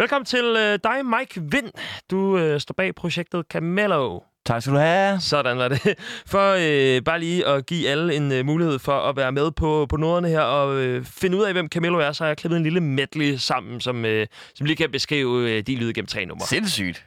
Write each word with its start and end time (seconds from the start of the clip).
Velkommen 0.00 0.26
til 0.26 0.44
øh, 0.44 0.78
dig, 0.84 1.06
Mike 1.06 1.42
Vind. 1.50 1.70
Du 2.10 2.38
øh, 2.38 2.60
står 2.60 2.74
bag 2.76 2.94
projektet 2.94 3.44
Camelo. 3.50 4.20
Tak 4.46 4.62
skal 4.62 4.74
du 4.74 4.78
have. 4.78 5.20
Sådan 5.20 5.58
var 5.58 5.68
det. 5.68 5.80
For 6.32 6.56
øh, 6.58 7.02
bare 7.04 7.20
lige 7.20 7.46
at 7.46 7.66
give 7.66 7.88
alle 7.88 8.14
en 8.14 8.32
øh, 8.32 8.46
mulighed 8.46 8.78
for 8.78 8.92
at 8.92 9.16
være 9.16 9.32
med 9.32 9.50
på, 9.50 9.86
på 9.88 9.96
noderne 9.96 10.28
her 10.28 10.40
og 10.40 10.76
øh, 10.76 11.04
finde 11.04 11.36
ud 11.36 11.42
af, 11.42 11.52
hvem 11.52 11.68
Camelo 11.68 11.98
er, 11.98 12.12
så 12.12 12.24
har 12.24 12.28
jeg 12.28 12.36
klippet 12.36 12.56
en 12.56 12.62
lille 12.62 12.80
medley 12.80 13.36
sammen, 13.36 13.80
som, 13.80 14.04
øh, 14.04 14.26
som 14.54 14.66
lige 14.66 14.76
kan 14.76 14.90
beskrive 14.90 15.50
øh, 15.50 15.62
de 15.66 15.76
lyde 15.76 15.92
gennem 15.92 16.06
tre 16.06 16.24
numre. 16.26 16.46
Sindssygt. 16.46 17.04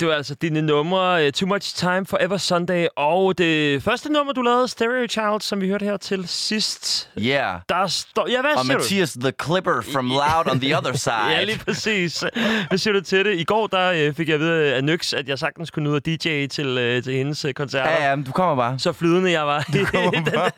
Det 0.00 0.08
var 0.08 0.14
altså 0.14 0.34
dine 0.34 0.62
numre 0.62 1.26
uh, 1.26 1.32
Too 1.32 1.48
Much 1.48 1.76
Time, 1.76 2.06
Forever 2.06 2.36
Sunday, 2.36 2.86
og 2.96 3.38
det 3.38 3.82
første 3.82 4.12
nummer, 4.12 4.32
du 4.32 4.42
lavede, 4.42 4.68
Stereo 4.68 5.06
Child, 5.08 5.40
som 5.40 5.60
vi 5.60 5.68
hørte 5.68 5.84
her 5.84 5.96
til 5.96 6.28
sidst. 6.28 7.10
Yeah. 7.18 7.60
Der 7.68 7.86
står... 7.86 8.28
Ja, 8.30 8.40
hvad 8.40 8.50
Og 8.56 8.64
siger 8.64 8.76
du? 8.76 8.82
Mathias 8.82 9.12
the 9.12 9.32
Clipper 9.44 9.82
from 9.92 10.08
Loud 10.08 10.50
on 10.50 10.60
the 10.60 10.78
other 10.78 10.92
side. 11.06 11.14
Ja, 11.30 11.44
lige 11.44 11.58
præcis. 11.58 12.24
Hvad 12.68 12.78
siger 12.78 12.94
du 12.94 13.00
til 13.00 13.24
det? 13.24 13.34
I 13.34 13.44
går 13.44 13.66
der 13.66 13.92
øh, 13.92 14.14
fik 14.14 14.28
jeg 14.28 14.34
at 14.34 14.40
vide 14.40 14.74
af 14.74 14.84
Nyx, 14.84 15.12
at 15.12 15.28
jeg 15.28 15.38
sagtens 15.38 15.70
kunne 15.70 15.90
ud 15.90 15.94
og 15.94 16.06
DJ 16.06 16.46
til, 16.46 16.66
øh, 16.78 17.02
til 17.02 17.12
hendes 17.14 17.44
øh, 17.44 17.54
koncerter. 17.54 17.90
Ja, 17.90 18.08
ja, 18.08 18.16
men 18.16 18.24
du 18.24 18.32
kommer 18.32 18.56
bare. 18.56 18.78
Så 18.78 18.92
flydende 18.92 19.30
jeg 19.30 19.46
var. 19.46 19.64
i 19.68 19.72
den 20.16 20.26
der. 20.26 20.50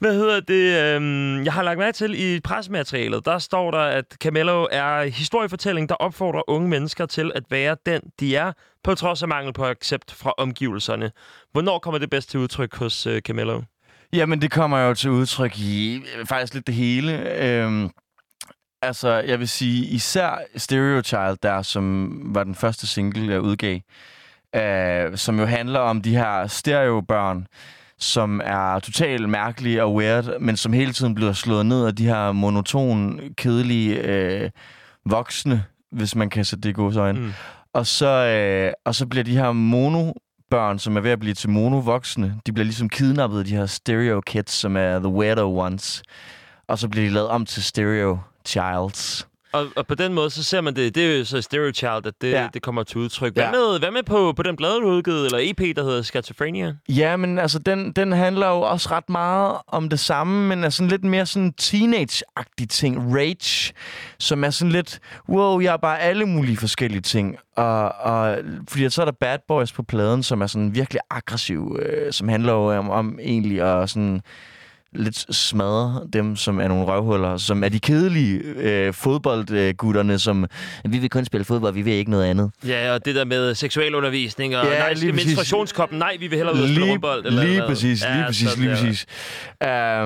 Hvad 0.00 0.12
hedder 0.14 0.40
det? 0.40 0.94
Øhm, 0.94 1.44
jeg 1.44 1.52
har 1.52 1.62
lagt 1.62 1.78
mærke 1.78 1.94
til 1.96 2.34
i 2.34 2.40
presmaterialet, 2.40 3.24
der 3.26 3.38
står 3.38 3.70
der, 3.70 3.78
at 3.78 4.04
Camelo 4.22 4.66
er 4.70 5.02
historiefortælling, 5.02 5.88
der 5.88 5.94
opfordrer 5.94 6.50
unge 6.50 6.68
mennesker 6.68 6.97
til 7.06 7.32
at 7.34 7.42
være 7.50 7.76
den, 7.86 8.00
de 8.20 8.36
er, 8.36 8.52
på 8.84 8.94
trods 8.94 9.22
af 9.22 9.28
mangel 9.28 9.52
på 9.52 9.64
accept 9.64 10.14
fra 10.14 10.34
omgivelserne. 10.38 11.10
Hvornår 11.52 11.78
kommer 11.78 11.98
det 11.98 12.10
bedst 12.10 12.30
til 12.30 12.40
udtryk 12.40 12.74
hos 12.76 13.06
øh, 13.06 13.20
Camillo? 13.20 13.62
Jamen, 14.12 14.42
det 14.42 14.50
kommer 14.50 14.78
jo 14.78 14.94
til 14.94 15.10
udtryk 15.10 15.58
i 15.58 15.96
øh, 15.96 16.26
faktisk 16.26 16.54
lidt 16.54 16.66
det 16.66 16.74
hele. 16.74 17.42
Øhm, 17.44 17.90
altså, 18.82 19.08
jeg 19.08 19.38
vil 19.38 19.48
sige, 19.48 19.86
især 19.86 20.38
Stereo 20.56 21.02
Child, 21.02 21.36
der 21.42 21.62
som 21.62 22.20
var 22.24 22.44
den 22.44 22.54
første 22.54 22.86
single, 22.86 23.32
jeg 23.32 23.40
udgav, 23.40 23.80
øh, 24.56 25.16
som 25.16 25.38
jo 25.38 25.46
handler 25.46 25.80
om 25.80 26.02
de 26.02 26.16
her 26.16 26.46
stereobørn, 26.46 27.46
som 27.98 28.40
er 28.44 28.78
totalt 28.78 29.28
mærkelige 29.28 29.84
og 29.84 29.94
weird, 29.94 30.40
men 30.40 30.56
som 30.56 30.72
hele 30.72 30.92
tiden 30.92 31.14
bliver 31.14 31.32
slået 31.32 31.66
ned 31.66 31.86
af 31.86 31.96
de 31.96 32.06
her 32.06 32.32
monoton, 32.32 33.20
kedelige 33.36 34.02
øh, 34.02 34.50
voksne, 35.04 35.64
hvis 35.90 36.14
man 36.14 36.30
kan 36.30 36.44
sætte 36.44 36.62
det 36.62 36.68
i 36.68 36.72
gode 36.72 37.00
øjne. 37.00 37.18
Mm. 37.18 37.24
Mm. 37.24 37.32
Og, 37.72 37.86
så, 37.86 38.06
øh, 38.08 38.72
og 38.84 38.94
så 38.94 39.06
bliver 39.06 39.24
de 39.24 39.36
her 39.36 39.52
mono 39.52 40.12
børn, 40.50 40.78
som 40.78 40.96
er 40.96 41.00
ved 41.00 41.10
at 41.10 41.20
blive 41.20 41.34
til 41.34 41.50
mono-voksne, 41.50 42.34
de 42.46 42.52
bliver 42.52 42.64
ligesom 42.64 42.88
kidnappet 42.88 43.38
af 43.38 43.44
de 43.44 43.56
her 43.56 43.66
stereo 43.66 44.20
kids, 44.20 44.50
som 44.50 44.76
er 44.76 44.98
the 44.98 45.08
weirdo 45.08 45.58
ones. 45.58 46.02
Og 46.68 46.78
så 46.78 46.88
bliver 46.88 47.06
de 47.06 47.14
lavet 47.14 47.28
om 47.28 47.46
til 47.46 47.64
stereo 47.64 48.18
childs. 48.46 49.28
Og, 49.52 49.66
og 49.76 49.86
på 49.86 49.94
den 49.94 50.14
måde, 50.14 50.30
så 50.30 50.44
ser 50.44 50.60
man 50.60 50.76
det, 50.76 50.94
det 50.94 51.12
er 51.14 51.18
jo 51.18 51.24
så 51.24 51.40
Stereo 51.42 51.72
Child, 51.72 52.06
at 52.06 52.14
det, 52.20 52.30
ja. 52.30 52.48
Det 52.54 52.62
kommer 52.62 52.82
til 52.82 52.98
udtryk. 52.98 53.32
Hvad 53.32 53.42
Ja. 53.44 53.50
med, 53.50 53.78
hvad 53.78 53.90
med 53.90 54.02
på, 54.02 54.32
på 54.32 54.42
den 54.42 54.56
blade, 54.56 54.74
du 54.74 54.86
udgivet, 54.86 55.24
eller 55.26 55.38
EP, 55.42 55.76
der 55.76 55.84
hedder 55.84 56.02
Schizophrenia? 56.02 56.74
Ja, 56.88 57.16
men 57.16 57.38
altså, 57.38 57.58
den, 57.58 57.92
den 57.92 58.12
handler 58.12 58.48
jo 58.48 58.60
også 58.60 58.88
ret 58.90 59.08
meget 59.10 59.56
om 59.66 59.88
det 59.88 60.00
samme, 60.00 60.48
men 60.48 60.64
er 60.64 60.68
sådan 60.68 60.88
lidt 60.88 61.04
mere 61.04 61.26
sådan 61.26 61.54
teenage-agtig 61.60 62.66
ting. 62.68 63.14
Rage, 63.16 63.72
som 64.18 64.44
er 64.44 64.50
sådan 64.50 64.72
lidt, 64.72 64.98
wow, 65.28 65.60
jeg 65.60 65.72
er 65.72 65.76
bare 65.76 66.00
alle 66.00 66.26
mulige 66.26 66.56
forskellige 66.56 67.00
ting. 67.02 67.36
Og, 67.56 67.92
og 67.94 68.38
fordi 68.68 68.90
så 68.90 69.00
er 69.00 69.04
der 69.04 69.12
Bad 69.12 69.38
Boys 69.48 69.72
på 69.72 69.82
pladen, 69.82 70.22
som 70.22 70.40
er 70.40 70.46
sådan 70.46 70.74
virkelig 70.74 71.00
aggressiv, 71.10 71.78
øh, 71.82 72.12
som 72.12 72.28
handler 72.28 72.52
jo 72.52 72.72
om, 72.78 72.90
om 72.90 73.18
egentlig 73.22 73.60
at 73.62 73.90
sådan 73.90 74.22
lidt 74.94 75.34
smadre 75.36 76.00
dem, 76.12 76.36
som 76.36 76.60
er 76.60 76.68
nogle 76.68 76.84
røvhuller, 76.84 77.36
som 77.36 77.64
er 77.64 77.68
de 77.68 77.80
kedelige 77.80 78.38
øh, 78.38 78.92
fodboldgutterne, 78.94 80.18
som 80.18 80.46
vi 80.84 80.98
vil 80.98 81.10
kun 81.10 81.24
spille 81.24 81.44
fodbold, 81.44 81.74
vi 81.74 81.82
vil 81.82 81.92
ikke 81.92 82.10
noget 82.10 82.24
andet. 82.24 82.50
Ja, 82.66 82.94
og 82.94 83.04
det 83.04 83.14
der 83.14 83.24
med 83.24 83.54
seksualundervisning, 83.54 84.56
og 84.56 84.64
Ja, 84.64 84.72
ja, 84.72 84.78
nej, 84.78 84.92
lige 84.92 85.12
præcis. 85.12 85.26
menstruationskoppen, 85.26 85.98
nej, 85.98 86.16
vi 86.20 86.26
vil 86.26 86.36
hellere 86.36 86.54
ud 86.56 86.60
og 86.60 86.66
spille 86.68 86.80
lige, 86.80 86.92
rundbold. 86.92 87.26
Eller 87.26 87.42
lige 87.44 87.56
hvad. 87.58 87.68
præcis, 87.68 88.04
lige 88.14 88.24
præcis, 88.26 88.56
lige 88.58 88.70
der. 88.70 88.76
præcis. 88.76 89.06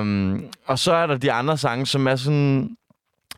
Um, 0.01 0.45
og 0.67 0.79
så 0.79 0.93
er 0.93 1.07
der 1.07 1.17
de 1.17 1.31
andre 1.31 1.57
sange, 1.57 1.85
som 1.87 2.07
er 2.07 2.15
sådan 2.15 2.69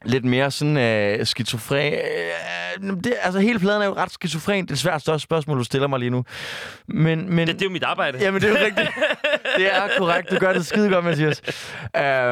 lidt 0.06 0.26
mere 0.26 0.52
sådan 0.52 0.78
øh, 0.78 1.26
skizofren. 1.26 1.94
Øh, 1.94 2.94
det, 3.04 3.14
altså, 3.22 3.40
hele 3.40 3.60
pladen 3.60 3.82
er 3.82 3.86
jo 3.86 3.94
ret 3.94 4.12
skizofren. 4.12 4.66
Det 4.66 4.72
er 4.72 4.76
svært 4.76 5.02
største 5.02 5.24
spørgsmål, 5.24 5.60
du 5.60 5.64
stiller 5.64 5.88
mig 5.88 6.00
lige 6.00 6.10
nu. 6.10 6.24
Men, 6.88 7.36
men, 7.36 7.48
Det, 7.48 7.56
det 7.56 7.62
er 7.62 7.66
jo 7.66 7.72
mit 7.72 7.84
arbejde. 7.84 8.18
Jamen, 8.22 8.42
det 8.42 8.48
er 8.48 8.60
jo 8.60 8.66
rigtigt. 8.66 8.90
Det 9.58 9.76
er 9.76 9.90
korrekt. 9.98 10.32
Du 10.32 10.38
gør 10.38 10.54
det 10.54 10.66
skide 10.66 10.90
godt, 10.90 11.06
Mathias. 11.06 11.42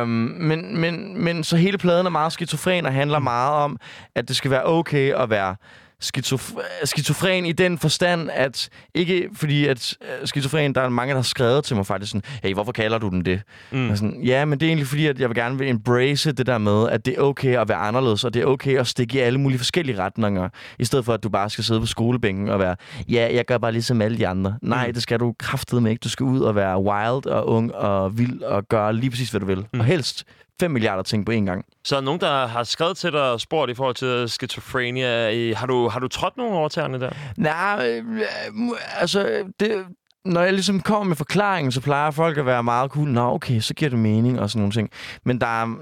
Um, 0.02 0.08
men, 0.08 0.78
men, 0.78 1.24
men 1.24 1.44
så 1.44 1.58
hele 1.58 1.78
pladen 1.78 2.06
er 2.06 2.10
meget 2.10 2.34
skizofren 2.34 2.86
og 2.86 2.94
handler 2.94 3.20
meget 3.20 3.54
om, 3.54 3.78
at 4.16 4.28
det 4.28 4.36
skal 4.36 4.52
være 4.52 4.66
okay 4.66 5.14
at 5.14 5.30
være 5.30 5.56
skizof- 6.04 6.86
skizofren 6.86 7.46
i 7.46 7.52
den 7.52 7.78
forstand, 7.78 8.30
at 8.34 8.70
ikke 8.94 9.30
fordi 9.34 9.68
at 9.68 9.98
øh, 10.02 10.28
skizofren, 10.28 10.76
der 10.76 10.82
er 10.82 10.90
mange, 10.90 11.12
der 11.12 11.18
har 11.18 11.24
skrevet 11.24 11.64
til 11.64 11.76
mig 11.76 11.86
faktisk 11.86 12.12
sådan, 12.12 12.24
hey, 12.44 12.54
hvorfor 12.54 12.72
kalder 12.72 12.98
du 12.98 13.10
den 13.10 13.26
det? 13.26 13.42
Mm. 13.72 13.90
Og 13.90 13.98
sådan, 13.98 14.24
ja, 14.24 14.46
men 14.46 14.60
det 14.60 14.66
er 14.66 14.70
egentlig 14.70 14.88
fordi, 14.88 15.08
at 15.08 15.20
jeg 15.20 15.30
vil 15.30 15.36
gerne 15.36 15.58
vil 15.58 15.70
embrace 15.70 16.32
det 16.32 16.46
der 16.46 16.58
med, 16.58 16.90
at 16.90 17.06
det 17.06 17.18
er 17.18 17.22
okay 17.22 17.58
at 17.58 17.70
være 17.70 17.78
anderledes, 17.78 18.24
og 18.24 18.34
det 18.34 18.42
er 18.42 18.46
okay 18.46 18.80
at 18.80 18.88
stikke 18.88 19.18
i 19.18 19.20
alle 19.20 19.40
mulige 19.40 19.60
forskellige 19.60 20.00
retninger, 20.04 20.50
i 20.80 20.86
stedet 20.86 21.06
for, 21.06 21.14
at 21.14 21.24
du 21.24 21.30
bare 21.30 21.50
skal 21.50 21.64
sidde 21.64 21.80
på 21.80 21.86
skolebænken 21.86 22.50
og 22.50 22.60
være, 22.60 22.76
ja, 23.10 23.30
jeg 23.34 23.46
gør 23.46 23.58
bare 23.58 23.72
ligesom 23.72 24.02
alle 24.02 24.18
de 24.18 24.28
andre. 24.28 24.56
Nej, 24.62 24.92
det 24.92 25.04
skal 25.04 25.20
du 25.20 25.34
kraftedeme 25.40 25.90
ikke. 25.90 26.00
Du 26.00 26.10
skal 26.10 26.24
ud 26.24 26.40
og 26.40 26.56
være 26.56 26.80
wild 26.82 27.26
og 27.26 27.48
ung 27.48 27.76
og 27.76 28.18
vild 28.18 28.42
og 28.42 28.68
gøre 28.68 28.96
lige 28.96 29.10
præcis, 29.10 29.30
hvad 29.30 29.42
du 29.42 29.46
vil. 29.46 29.66
Mm. 29.74 29.80
Og 29.80 29.86
helst 29.86 30.24
5 30.60 30.72
milliarder 30.72 31.04
ting 31.04 31.26
på 31.26 31.32
én 31.32 31.46
gang. 31.46 31.66
Så 31.86 31.96
er 31.96 32.00
der 32.00 32.06
nogen, 32.06 32.22
der 32.22 32.48
har 32.48 32.64
skrevet 32.64 32.98
til 32.98 33.12
dig 33.12 33.32
og 33.32 33.42
spurgt 33.42 33.72
i 33.72 33.74
forhold 33.74 33.96
til 33.96 34.30
skizofrenia. 34.30 35.54
Har 35.54 35.68
du, 35.68 35.88
har 35.88 36.00
du 36.00 36.08
trådt 36.08 36.38
nogle 36.38 36.56
overtagerne 36.56 37.00
der? 37.00 37.10
Nej, 37.38 37.88
øh, 37.88 38.22
øh, 38.22 38.70
altså, 39.00 39.44
det, 39.60 39.86
når 40.26 40.42
jeg 40.42 40.54
ligesom 40.54 40.82
kommer 40.82 41.04
med 41.04 41.16
forklaringen, 41.16 41.72
så 41.72 41.82
plejer 41.82 42.12
folk 42.12 42.38
at 42.38 42.46
være 42.46 42.64
meget 42.64 42.92
cool. 42.92 43.10
Nå, 43.10 43.34
okay, 43.34 43.60
så 43.60 43.74
giver 43.74 43.90
det 43.90 44.00
mening 44.00 44.40
og 44.40 44.50
sådan 44.50 44.60
nogle 44.60 44.74
ting. 44.74 44.90
Men 45.26 45.42
der 45.42 45.62
er 45.62 45.76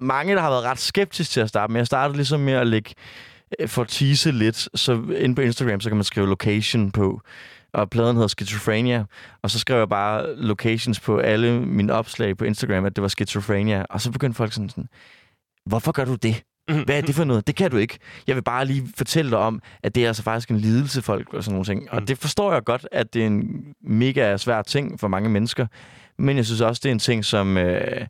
mange, 0.00 0.34
der 0.34 0.40
har 0.40 0.50
været 0.50 0.64
ret 0.64 0.78
skeptiske 0.78 1.32
til 1.32 1.40
at 1.40 1.48
starte 1.48 1.72
med. 1.72 1.80
Jeg 1.80 1.86
startede 1.86 2.16
ligesom 2.16 2.40
med 2.40 2.52
at 2.52 2.66
lægge 2.66 2.94
øh, 3.60 3.68
for 3.68 3.82
at 3.82 3.88
tease 3.88 4.32
lidt, 4.32 4.68
så 4.74 4.92
inde 5.16 5.34
på 5.34 5.40
Instagram, 5.40 5.80
så 5.80 5.90
kan 5.90 5.96
man 5.96 6.04
skrive 6.04 6.26
location 6.26 6.90
på, 6.90 7.20
og 7.76 7.90
pladen 7.90 8.16
hedder 8.16 8.28
Schizophrenia, 8.28 9.04
og 9.42 9.50
så 9.50 9.58
skrev 9.58 9.78
jeg 9.78 9.88
bare 9.88 10.36
locations 10.36 11.00
på 11.00 11.18
alle 11.18 11.60
mine 11.60 11.92
opslag 11.92 12.36
på 12.36 12.44
Instagram, 12.44 12.84
at 12.84 12.96
det 12.96 13.02
var 13.02 13.08
Schizophrenia, 13.08 13.84
og 13.90 14.00
så 14.00 14.12
begyndte 14.12 14.36
folk 14.36 14.52
sådan, 14.52 14.68
sådan 14.68 14.88
hvorfor 15.66 15.92
gør 15.92 16.04
du 16.04 16.14
det? 16.14 16.42
Hvad 16.84 16.96
er 16.98 17.00
det 17.00 17.14
for 17.14 17.24
noget? 17.24 17.46
Det 17.46 17.56
kan 17.56 17.70
du 17.70 17.76
ikke. 17.76 17.98
Jeg 18.26 18.36
vil 18.36 18.42
bare 18.42 18.64
lige 18.64 18.88
fortælle 18.96 19.30
dig 19.30 19.38
om, 19.38 19.62
at 19.82 19.94
det 19.94 20.04
er 20.04 20.08
altså 20.08 20.22
faktisk 20.22 20.50
en 20.50 20.58
lidelse, 20.58 21.02
folk 21.02 21.34
og 21.34 21.44
sådan 21.44 21.52
nogle 21.52 21.64
ting. 21.64 21.92
Og 21.92 22.08
det 22.08 22.18
forstår 22.18 22.52
jeg 22.52 22.64
godt, 22.64 22.88
at 22.92 23.14
det 23.14 23.22
er 23.22 23.26
en 23.26 23.64
mega 23.80 24.36
svær 24.36 24.62
ting 24.62 25.00
for 25.00 25.08
mange 25.08 25.28
mennesker. 25.28 25.66
Men 26.18 26.36
jeg 26.36 26.46
synes 26.46 26.60
også, 26.60 26.80
det 26.82 26.88
er 26.88 26.92
en 26.92 26.98
ting, 26.98 27.24
som 27.24 27.56
øh, 27.56 28.06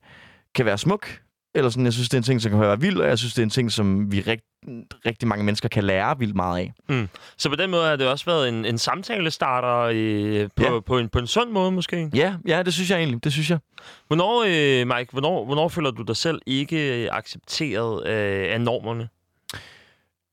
kan 0.55 0.67
være 0.67 0.79
smuk. 0.79 1.21
Eller 1.57 1.71
sådan, 1.71 1.85
jeg 1.85 1.93
synes, 1.93 2.09
det 2.09 2.15
er 2.15 2.19
en 2.19 2.23
ting, 2.25 2.43
som 2.43 2.51
kan 2.51 2.61
være 2.61 2.81
vild, 2.81 2.99
og 3.01 3.09
jeg 3.09 3.19
synes, 3.19 3.35
det 3.35 3.43
er 3.43 3.47
en 3.47 3.51
ting, 3.51 3.73
som 3.73 4.13
vi 4.13 4.21
rigt, 4.21 4.45
rigtig 5.07 5.29
mange 5.29 5.45
mennesker 5.45 5.69
kan 5.69 5.85
lære 5.85 6.19
vildt 6.19 6.37
meget 6.37 6.59
af. 6.59 6.73
Mm. 6.89 7.09
Så 7.37 7.49
på 7.49 7.57
den 7.57 7.71
måde 7.71 7.87
har 7.89 7.97
det 7.97 8.09
også 8.09 8.25
været 8.25 8.49
en, 8.49 8.65
en 8.65 8.79
samtalestarter 8.79 9.91
øh, 9.95 10.49
på, 10.57 10.63
Ja. 10.63 10.81
på, 10.81 10.99
en, 10.99 11.09
på 11.09 11.19
en 11.19 11.27
sund 11.27 11.51
måde 11.51 11.73
måske. 11.73 12.11
Ja, 12.15 12.35
ja, 12.49 12.63
det 12.63 12.75
synes 12.75 12.91
jeg 12.91 12.99
egentlig. 12.99 13.25
Det 13.25 13.33
synes 13.33 13.51
jeg. 13.51 13.59
Hvornår, 14.07 14.45
øh, 14.49 14.97
Mike, 14.97 15.13
hvornår, 15.13 15.45
hvornår 15.45 15.69
føler 15.69 15.91
du 15.91 16.03
dig 16.03 16.17
selv 16.17 16.41
ikke 16.47 17.05
øh, 17.05 17.09
accepteret 17.13 18.07
øh, 18.07 18.55
af 18.55 18.61
normerne? 18.61 19.09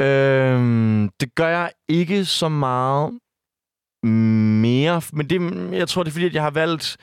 Øhm, 0.02 1.10
det 1.20 1.36
gør 1.36 1.48
jeg 1.48 1.72
ikke 1.88 2.26
så 2.26 2.50
meget 2.50 3.12
mere. 4.14 5.02
Men 5.14 5.30
det, 5.30 5.42
jeg 5.78 5.88
tror, 5.88 6.04
det 6.04 6.10
er 6.10 6.14
fordi, 6.14 6.26
at 6.26 6.34
jeg 6.34 6.44
har 6.44 6.52
valgt 6.52 6.98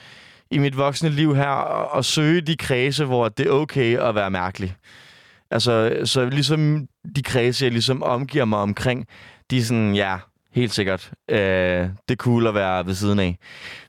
i 0.50 0.58
mit 0.58 0.76
voksne 0.76 1.08
liv 1.08 1.36
her 1.36 1.96
at, 1.96 2.04
søge 2.04 2.40
de 2.40 2.56
kredse, 2.56 3.04
hvor 3.04 3.28
det 3.28 3.46
er 3.46 3.50
okay 3.50 3.98
at 3.98 4.14
være 4.14 4.30
mærkelig. 4.30 4.76
Altså, 5.50 6.00
så 6.04 6.28
ligesom 6.28 6.88
de 7.16 7.22
kredse, 7.22 7.64
jeg 7.64 7.72
ligesom 7.72 8.02
omgiver 8.02 8.44
mig 8.44 8.58
omkring, 8.58 9.06
de 9.50 9.58
er 9.58 9.62
sådan, 9.62 9.94
ja, 9.94 10.18
helt 10.52 10.72
sikkert. 10.72 11.12
Øh, 11.30 11.38
det 11.38 12.10
er 12.10 12.16
cool 12.16 12.46
at 12.46 12.54
være 12.54 12.86
ved 12.86 12.94
siden 12.94 13.18
af. 13.18 13.38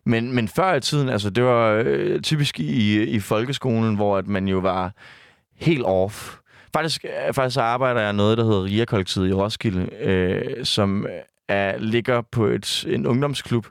Men, 0.05 0.35
men 0.35 0.47
før 0.47 0.73
i 0.73 0.81
tiden, 0.81 1.09
altså 1.09 1.29
det 1.29 1.43
var 1.43 1.83
øh, 1.85 2.21
typisk 2.21 2.59
i, 2.59 3.03
i 3.03 3.19
folkeskolen, 3.19 3.95
hvor 3.95 4.17
at 4.17 4.27
man 4.27 4.47
jo 4.47 4.57
var 4.57 4.91
helt 5.55 5.83
off. 5.85 6.35
Faktisk, 6.73 7.05
øh, 7.05 7.33
faktisk 7.33 7.59
arbejder 7.59 8.01
jeg 8.01 8.13
noget, 8.13 8.37
der 8.37 8.43
hedder 8.43 8.63
ria 8.63 9.29
i 9.29 9.33
Roskilde, 9.33 9.89
øh, 10.01 10.65
som 10.65 11.05
øh, 11.05 11.11
er, 11.47 11.77
ligger 11.77 12.21
på 12.31 12.45
et, 12.45 12.85
en 12.87 13.07
ungdomsklub, 13.07 13.67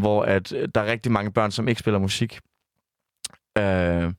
hvor 0.00 0.22
at 0.22 0.52
øh, 0.52 0.68
der 0.74 0.80
er 0.80 0.86
rigtig 0.86 1.12
mange 1.12 1.32
børn, 1.32 1.50
som 1.50 1.68
ikke 1.68 1.78
spiller 1.78 1.98
musik. 1.98 2.40
Øh, 3.58 4.12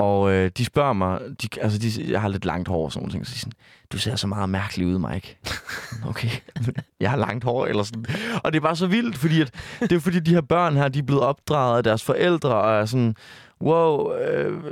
og 0.00 0.32
øh, 0.32 0.50
de 0.58 0.64
spørger 0.64 0.92
mig, 0.92 1.20
de, 1.42 1.48
altså 1.60 1.78
de, 1.78 2.12
jeg 2.12 2.20
har 2.20 2.28
lidt 2.28 2.44
langt 2.44 2.68
hår 2.68 2.84
og 2.84 2.92
sådan 2.92 3.08
noget, 3.08 3.26
så 3.26 3.34
de 3.34 3.38
sådan, 3.38 3.52
du 3.92 3.98
ser 3.98 4.16
så 4.16 4.26
meget 4.26 4.48
mærkelig 4.48 4.86
ud, 4.86 4.98
Mike. 4.98 5.38
okay, 6.10 6.28
jeg 7.00 7.10
har 7.10 7.16
langt 7.16 7.44
hår, 7.44 7.66
eller 7.66 7.82
sådan. 7.82 8.04
Og 8.44 8.52
det 8.52 8.58
er 8.58 8.62
bare 8.62 8.76
så 8.76 8.86
vildt, 8.86 9.18
fordi 9.18 9.40
at, 9.40 9.54
det 9.80 9.92
er 9.92 10.00
fordi, 10.00 10.20
de 10.20 10.34
her 10.34 10.40
børn 10.40 10.76
her, 10.76 10.88
de 10.88 10.98
er 10.98 11.02
blevet 11.02 11.22
opdraget 11.22 11.76
af 11.76 11.84
deres 11.84 12.04
forældre, 12.04 12.54
og 12.54 12.80
er 12.80 12.84
sådan, 12.84 13.14
wow, 13.60 14.12
øh, 14.12 14.54
øh 14.54 14.70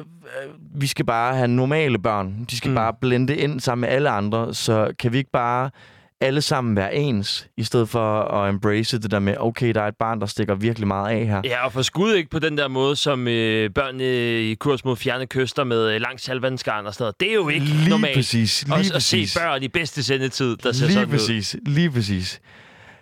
vi 0.75 0.87
skal 0.87 1.05
bare 1.05 1.35
have 1.35 1.49
normale 1.49 1.99
børn. 1.99 2.45
De 2.51 2.57
skal 2.57 2.69
mm. 2.69 2.75
bare 2.75 2.95
blende 3.01 3.37
ind 3.37 3.61
sammen 3.61 3.81
med 3.81 3.89
alle 3.89 4.11
andre, 4.11 4.55
så 4.55 4.93
kan 4.99 5.13
vi 5.13 5.19
ikke 5.19 5.31
bare 5.31 5.71
alle 6.21 6.41
sammen 6.41 6.77
være 6.77 6.95
ens, 6.95 7.49
i 7.57 7.65
stedet 7.65 7.89
for 7.89 8.21
at 8.21 8.49
embrace 8.49 8.99
det 8.99 9.11
der 9.11 9.19
med, 9.19 9.35
okay, 9.39 9.75
der 9.75 9.83
er 9.83 9.89
et 9.89 9.97
barn, 9.97 10.21
der 10.21 10.27
stikker 10.27 10.55
virkelig 10.55 10.89
meget 10.89 11.11
af 11.15 11.27
her. 11.27 11.41
Ja, 11.45 11.65
og 11.65 11.73
for 11.73 11.83
skud 11.83 12.15
ikke 12.15 12.31
på 12.31 12.39
den 12.39 12.59
der 12.59 12.69
måde, 12.69 12.97
som 12.97 13.29
øh, 13.29 13.71
børn 13.71 14.01
øh, 14.01 14.41
i 14.41 14.55
kurs 14.55 14.85
mod 14.85 14.97
fjerne 14.97 15.27
kyster 15.27 15.65
med 15.65 15.95
øh, 15.95 16.01
lang 16.01 16.21
salvandsgarn 16.21 16.87
og 16.87 16.95
sådan 16.95 17.03
noget. 17.03 17.21
Det 17.21 17.31
er 17.31 17.35
jo 17.35 17.49
ikke 17.49 17.67
lige 17.67 17.91
normalt. 17.91 18.15
Præcis, 18.15 18.63
lige 18.63 18.75
og, 18.75 18.79
præcis. 18.79 18.93
at 18.95 19.03
se 19.03 19.41
børn 19.41 19.63
i 19.63 19.69
bedste 19.69 20.03
sendetid, 20.03 20.57
der 20.57 20.73
ser 20.73 20.87
lige 20.87 20.95
sådan 20.95 21.09
præcis, 21.09 21.55
ud. 21.55 21.61
Lige 21.67 21.91
præcis. 21.91 22.41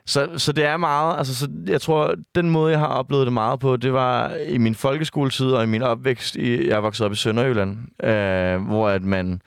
Så, 0.07 0.29
så 0.37 0.53
det 0.53 0.65
er 0.65 0.77
meget, 0.77 1.19
altså 1.19 1.35
så 1.35 1.49
jeg 1.67 1.81
tror, 1.81 2.15
den 2.35 2.51
måde, 2.51 2.71
jeg 2.71 2.79
har 2.79 2.87
oplevet 2.87 3.27
det 3.27 3.33
meget 3.33 3.61
på, 3.61 3.77
det 3.77 3.93
var 3.93 4.35
i 4.49 4.59
min 4.59 4.75
folkeskoletid 4.75 5.47
og 5.47 5.63
i 5.63 5.67
min 5.67 5.83
opvækst. 5.83 6.37
I, 6.37 6.69
jeg 6.69 6.83
voksede 6.83 7.07
op 7.07 7.13
i 7.13 7.17
Sønderjylland, 7.17 7.79
øh, 8.05 8.67
hvor 8.67 8.89
at 8.89 9.03
man 9.03 9.41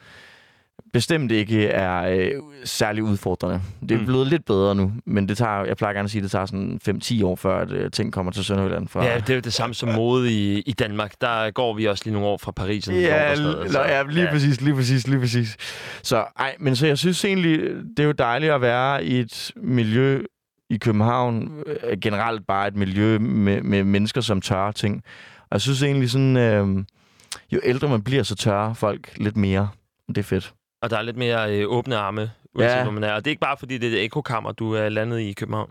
bestemt 0.94 1.32
ikke 1.32 1.68
er 1.68 2.02
øh, 2.02 2.32
særlig 2.64 3.04
udfordrende. 3.04 3.62
Det 3.82 3.92
er 3.92 4.00
mm. 4.00 4.06
blevet 4.06 4.28
lidt 4.28 4.46
bedre 4.46 4.76
nu, 4.76 4.92
men 5.06 5.30
det 5.30 5.38
tager, 5.38 5.66
jeg 5.66 5.78
plejer 5.78 5.94
gerne 5.94 6.06
at 6.06 6.12
sige, 6.12 6.22
det 6.22 6.32
tager 6.32 6.46
sådan 6.46 6.80
5-10 6.90 7.26
år, 7.26 7.36
før 7.36 7.60
at, 7.60 7.72
øh, 7.72 7.92
ting 7.92 8.14
kommer 8.14 8.32
til 8.32 8.44
Sønderjylland. 8.44 8.88
Fra... 8.88 9.06
Ja, 9.06 9.18
det 9.18 9.30
er 9.30 9.36
jo 9.36 9.40
det 9.40 9.54
samme 9.54 9.74
som 9.74 9.90
mode 9.90 10.32
i, 10.32 10.60
i 10.60 10.72
Danmark. 10.72 11.14
Der 11.22 11.52
går 11.52 11.74
vi 11.74 11.86
også 11.86 12.04
lige 12.06 12.14
nogle 12.14 12.28
år 12.28 12.38
fra 12.38 12.52
Paris. 12.52 12.88
Og 12.88 12.94
ja, 12.94 13.32
år, 13.32 13.68
så, 13.68 13.82
ja, 13.82 14.04
lige 14.04 14.26
ja. 14.26 14.32
præcis, 14.32 14.62
lige 14.62 14.76
præcis, 14.76 15.08
lige 15.08 15.20
præcis. 15.20 15.58
Så, 16.04 16.26
ej, 16.40 16.56
men 16.60 16.76
så 16.76 16.88
jeg 16.88 16.98
synes 16.98 17.26
egentlig, 17.26 17.60
det 17.98 18.00
er 18.00 18.08
jo 18.08 18.12
dejligt 18.12 18.52
at 18.52 18.62
være 18.62 19.06
i 19.06 19.20
et 19.20 19.52
miljø 19.56 20.22
i 20.70 20.78
København, 20.78 21.64
øh, 21.68 22.00
generelt 22.00 22.48
bare 22.48 22.68
et 22.68 22.76
miljø 22.76 23.20
med, 23.20 23.62
med 23.62 23.84
mennesker, 23.84 24.22
som 24.22 24.42
tør 24.42 24.72
ting. 24.72 25.04
Og 25.42 25.48
jeg 25.52 25.62
synes 25.62 25.84
egentlig 25.84 26.10
sådan, 26.10 26.38
øh, 26.38 26.86
jo 27.52 27.60
ældre 27.64 27.90
man 27.90 28.02
bliver, 28.02 28.24
så 28.24 28.36
tør 28.36 28.74
folk 28.74 29.18
lidt 29.18 29.38
mere. 29.38 29.70
Det 30.08 30.18
er 30.18 30.24
fedt. 30.24 30.54
Og 30.82 30.90
der 30.90 30.98
er 30.98 31.02
lidt 31.02 31.18
mere 31.18 31.58
øh, 31.60 31.66
åbne 31.68 31.98
arme, 31.98 32.32
uanset 32.56 32.78
ja. 32.78 32.84
hvor 32.84 32.92
man 32.92 33.04
er. 33.04 33.14
Og 33.14 33.26
det 33.26 33.28
er 33.28 33.32
ikke 33.32 33.40
bare, 33.40 33.58
fordi 33.60 33.78
det 33.78 33.94
er 33.94 33.98
et 33.98 34.04
ekokammer, 34.04 34.52
du 34.52 34.74
er 34.74 34.90
landet 34.90 35.20
i 35.20 35.34
København. 35.34 35.70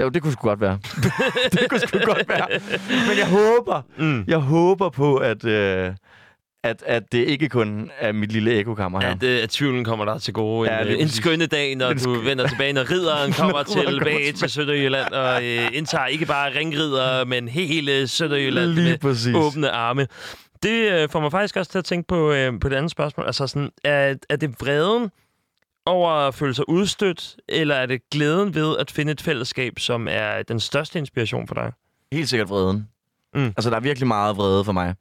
Jo, 0.00 0.08
det 0.08 0.22
kunne 0.22 0.32
sgu 0.32 0.48
godt 0.48 0.60
være. 0.60 0.78
det 1.52 1.70
kunne 1.70 1.80
sgu 1.80 1.98
godt 1.98 2.28
være. 2.28 2.48
Men 3.08 3.18
jeg 3.18 3.28
håber, 3.28 3.82
mm. 3.98 4.24
jeg 4.26 4.38
håber 4.38 4.88
på, 4.88 5.16
at, 5.16 5.44
øh, 5.44 5.94
at, 6.64 6.82
at 6.86 7.12
det 7.12 7.18
ikke 7.18 7.48
kun 7.48 7.90
er 7.98 8.12
mit 8.12 8.32
lille 8.32 8.54
ekokammer 8.54 9.00
her. 9.00 9.08
Ja, 9.08 9.14
det, 9.14 9.38
at 9.40 9.50
tvivlen 9.50 9.84
kommer 9.84 10.04
der 10.04 10.18
til 10.18 10.34
gode. 10.34 10.74
Ja, 10.74 10.84
en, 10.84 11.00
en 11.00 11.08
skønne 11.08 11.46
dag, 11.46 11.76
når 11.76 11.92
du 11.92 12.20
vender 12.20 12.48
tilbage, 12.48 12.72
når 12.72 12.90
ridderen 12.90 13.32
kommer 13.40 13.62
tilbage 13.62 14.32
til 14.32 14.50
Sønderjylland 14.50 15.12
og 15.12 15.44
øh, 15.44 15.68
indtager 15.72 16.06
ikke 16.06 16.26
bare 16.26 16.54
ringridder, 16.58 17.24
men 17.24 17.48
hele 17.48 18.08
Sønderjylland 18.08 18.70
Lige 18.70 18.88
med 18.90 18.98
præcis. 18.98 19.34
åbne 19.34 19.70
arme. 19.70 20.06
Det 20.62 20.92
øh, 20.92 21.08
får 21.08 21.20
mig 21.20 21.30
faktisk 21.30 21.56
også 21.56 21.72
til 21.72 21.78
at 21.78 21.84
tænke 21.84 22.08
på, 22.08 22.32
øh, 22.32 22.60
på 22.60 22.68
det 22.68 22.76
andet 22.76 22.90
spørgsmål. 22.90 23.26
Altså 23.26 23.46
sådan, 23.46 23.70
er, 23.84 24.14
er 24.28 24.36
det 24.36 24.60
vreden 24.60 25.10
over 25.86 26.10
at 26.10 26.34
føle 26.34 26.54
sig 26.54 26.68
udstødt, 26.68 27.36
eller 27.48 27.74
er 27.74 27.86
det 27.86 28.10
glæden 28.10 28.54
ved 28.54 28.76
at 28.78 28.90
finde 28.90 29.12
et 29.12 29.20
fællesskab, 29.20 29.78
som 29.78 30.08
er 30.10 30.42
den 30.42 30.60
største 30.60 30.98
inspiration 30.98 31.48
for 31.48 31.54
dig? 31.54 31.72
Helt 32.12 32.28
sikkert 32.28 32.50
vreden. 32.50 32.88
Mm. 33.34 33.46
Altså, 33.46 33.70
der 33.70 33.76
er 33.76 33.80
virkelig 33.80 34.06
meget 34.06 34.36
vrede 34.36 34.64
for 34.64 34.72
mig. 34.72 34.94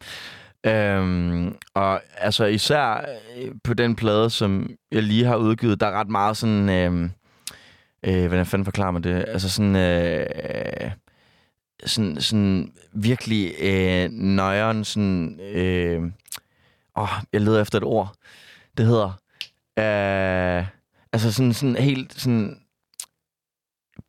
Øhm, 0.66 1.56
og 1.74 2.02
altså 2.18 2.46
især 2.46 3.06
øh, 3.38 3.52
på 3.64 3.74
den 3.74 3.96
plade, 3.96 4.30
som 4.30 4.70
jeg 4.92 5.04
lige 5.04 5.26
har 5.26 5.36
udgivet, 5.36 5.80
der 5.80 5.88
er 5.88 6.00
ret 6.00 6.10
meget 6.10 6.38
sådan... 6.38 6.70
Øh, 6.70 7.10
øh, 8.06 8.28
hvordan 8.28 8.46
fanden 8.46 8.66
forklarer 8.66 8.92
man 8.92 9.04
det? 9.04 9.26
Altså 9.28 9.50
sådan... 9.50 9.76
Øh, 9.76 10.92
sådan, 11.86 12.22
sådan 12.22 12.74
virkelig 12.94 13.54
øh, 13.60 14.10
nøjeren, 14.12 14.84
sådan... 14.84 15.40
Øh, 15.40 16.04
åh, 16.98 17.10
jeg 17.34 17.42
leder 17.42 17.62
efter 17.62 17.78
et 17.78 17.84
ord. 17.84 18.16
Det 18.78 18.86
hedder... 18.86 19.08
Øh, 19.80 20.68
altså 21.14 21.32
sådan, 21.32 21.54
sådan 21.54 21.76
helt 21.76 22.14
sådan 22.22 22.62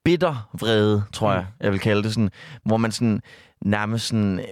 bitter 0.05 0.51
vrede, 0.61 1.05
tror 1.13 1.33
jeg, 1.33 1.47
mm. 1.49 1.65
jeg 1.65 1.73
vil 1.73 1.81
kalde 1.81 2.03
det. 2.03 2.15
Sådan, 2.15 2.31
hvor 2.65 2.77
man 2.77 2.93
sådan 2.93 3.21
nærmest 3.65 4.07
sådan... 4.07 4.39
Øh, 4.39 4.45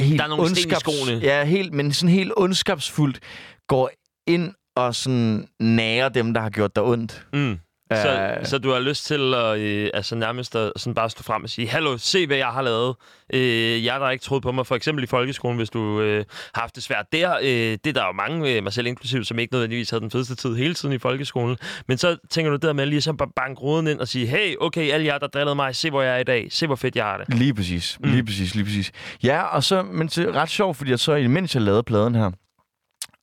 helt 0.00 0.18
Der 0.18 0.24
er 0.24 0.28
nogle 0.28 0.44
ondskabs. 0.44 1.10
Ja, 1.22 1.44
helt, 1.44 1.72
men 1.72 1.92
sådan 1.92 2.14
helt 2.14 2.32
ondskabsfuldt 2.36 3.20
går 3.68 3.90
ind 4.26 4.54
og 4.76 4.94
sådan 4.94 5.48
nærer 5.60 6.08
dem, 6.08 6.34
der 6.34 6.40
har 6.40 6.50
gjort 6.50 6.76
dig 6.76 6.82
ondt. 6.84 7.26
Mm. 7.32 7.58
Så, 7.90 8.38
så 8.42 8.58
du 8.58 8.70
har 8.70 8.80
lyst 8.80 9.06
til 9.06 9.34
at 9.34 9.58
øh, 9.58 9.90
altså 9.94 10.14
nærmest 10.14 10.56
at 10.56 10.72
sådan 10.76 10.94
bare 10.94 11.10
stå 11.10 11.22
frem 11.22 11.44
og 11.44 11.50
sige, 11.50 11.68
hallo, 11.68 11.96
se 11.98 12.26
hvad 12.26 12.36
jeg 12.36 12.46
har 12.46 12.62
lavet. 12.62 12.94
Øh, 13.32 13.84
jeg 13.84 14.00
der 14.00 14.10
ikke 14.10 14.22
troet 14.22 14.42
på 14.42 14.52
mig, 14.52 14.66
for 14.66 14.76
eksempel 14.76 15.04
i 15.04 15.06
folkeskolen, 15.06 15.56
hvis 15.56 15.70
du 15.70 16.00
øh, 16.00 16.24
har 16.54 16.60
haft 16.62 16.74
det 16.74 16.82
svært 16.82 17.06
der. 17.12 17.36
Øh, 17.42 17.46
det 17.46 17.86
er 17.86 17.92
der 17.92 18.06
jo 18.06 18.12
mange, 18.12 18.52
øh, 18.52 18.62
mig 18.62 18.72
selv 18.72 18.86
inklusiv, 18.86 19.24
som 19.24 19.38
ikke 19.38 19.54
nødvendigvis 19.54 19.90
havde 19.90 20.00
den 20.00 20.10
fedeste 20.10 20.34
tid 20.34 20.56
hele 20.56 20.74
tiden 20.74 20.94
i 20.94 20.98
folkeskolen. 20.98 21.56
Men 21.88 21.98
så 21.98 22.16
tænker 22.30 22.50
du 22.50 22.66
der 22.66 22.72
med 22.72 22.86
lige 22.86 23.00
så 23.00 23.12
bare 23.12 23.28
banke 23.36 23.60
roden 23.60 23.86
ind 23.86 24.00
og 24.00 24.08
sige, 24.08 24.26
hey, 24.26 24.54
okay, 24.60 24.90
alle 24.92 25.06
jer, 25.06 25.18
der 25.18 25.26
drillede 25.26 25.54
mig, 25.54 25.76
se 25.76 25.90
hvor 25.90 26.02
jeg 26.02 26.14
er 26.14 26.18
i 26.18 26.24
dag. 26.24 26.46
Se 26.50 26.66
hvor 26.66 26.76
fedt 26.76 26.96
jeg 26.96 27.04
har 27.04 27.16
det. 27.16 27.34
Lige 27.34 27.54
præcis, 27.54 27.98
mm. 28.00 28.10
lige 28.10 28.24
præcis, 28.24 28.54
lige 28.54 28.64
præcis. 28.64 28.92
Ja, 29.22 29.42
og 29.42 29.64
så, 29.64 29.82
men 29.82 30.06
det 30.06 30.18
er 30.18 30.32
ret 30.32 30.50
sjovt, 30.50 30.76
fordi 30.76 30.90
jeg 30.90 30.98
så, 30.98 31.14
imens 31.14 31.54
jeg 31.54 31.62
lavede 31.62 31.82
pladen 31.82 32.14
her, 32.14 32.30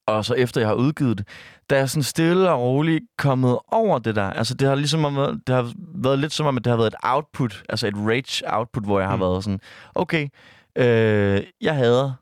og 0.08 0.26
så 0.26 0.34
efter 0.34 0.62
jeg 0.62 0.68
har 0.68 0.76
udgivet 0.76 1.18
det, 1.18 1.28
der 1.70 1.78
er 1.78 1.86
sådan 1.86 2.04
stille 2.04 2.52
og 2.52 2.62
roligt 2.62 3.04
kommet 3.18 3.60
over 3.68 4.00
det 4.00 4.16
der. 4.16 4.30
Altså, 4.30 4.54
det 4.54 4.68
har 4.68 4.76
ligesom 4.76 5.16
været, 5.16 5.42
det 5.48 5.56
har 5.56 5.74
været 5.78 6.20
lidt 6.20 6.34
som 6.34 6.46
om, 6.46 6.58
at 6.58 6.64
det 6.64 6.70
har 6.72 6.78
været 6.78 6.94
et 6.94 7.00
output, 7.04 7.64
altså 7.70 7.88
et 7.88 7.94
rage 7.98 8.54
output, 8.54 8.84
hvor 8.84 9.00
jeg 9.00 9.10
har 9.10 9.16
mm. 9.16 9.22
været 9.22 9.44
sådan, 9.44 9.60
okay, 9.96 10.28
øh, 10.76 11.44
jeg 11.62 11.76
hader 11.76 12.14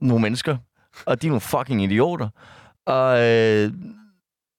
nogle 0.00 0.22
mennesker, 0.22 0.56
og 1.06 1.22
de 1.22 1.26
er 1.26 1.30
nogle 1.30 1.40
fucking 1.40 1.82
idioter. 1.82 2.28
Og 2.86 3.20
øh, 3.22 3.72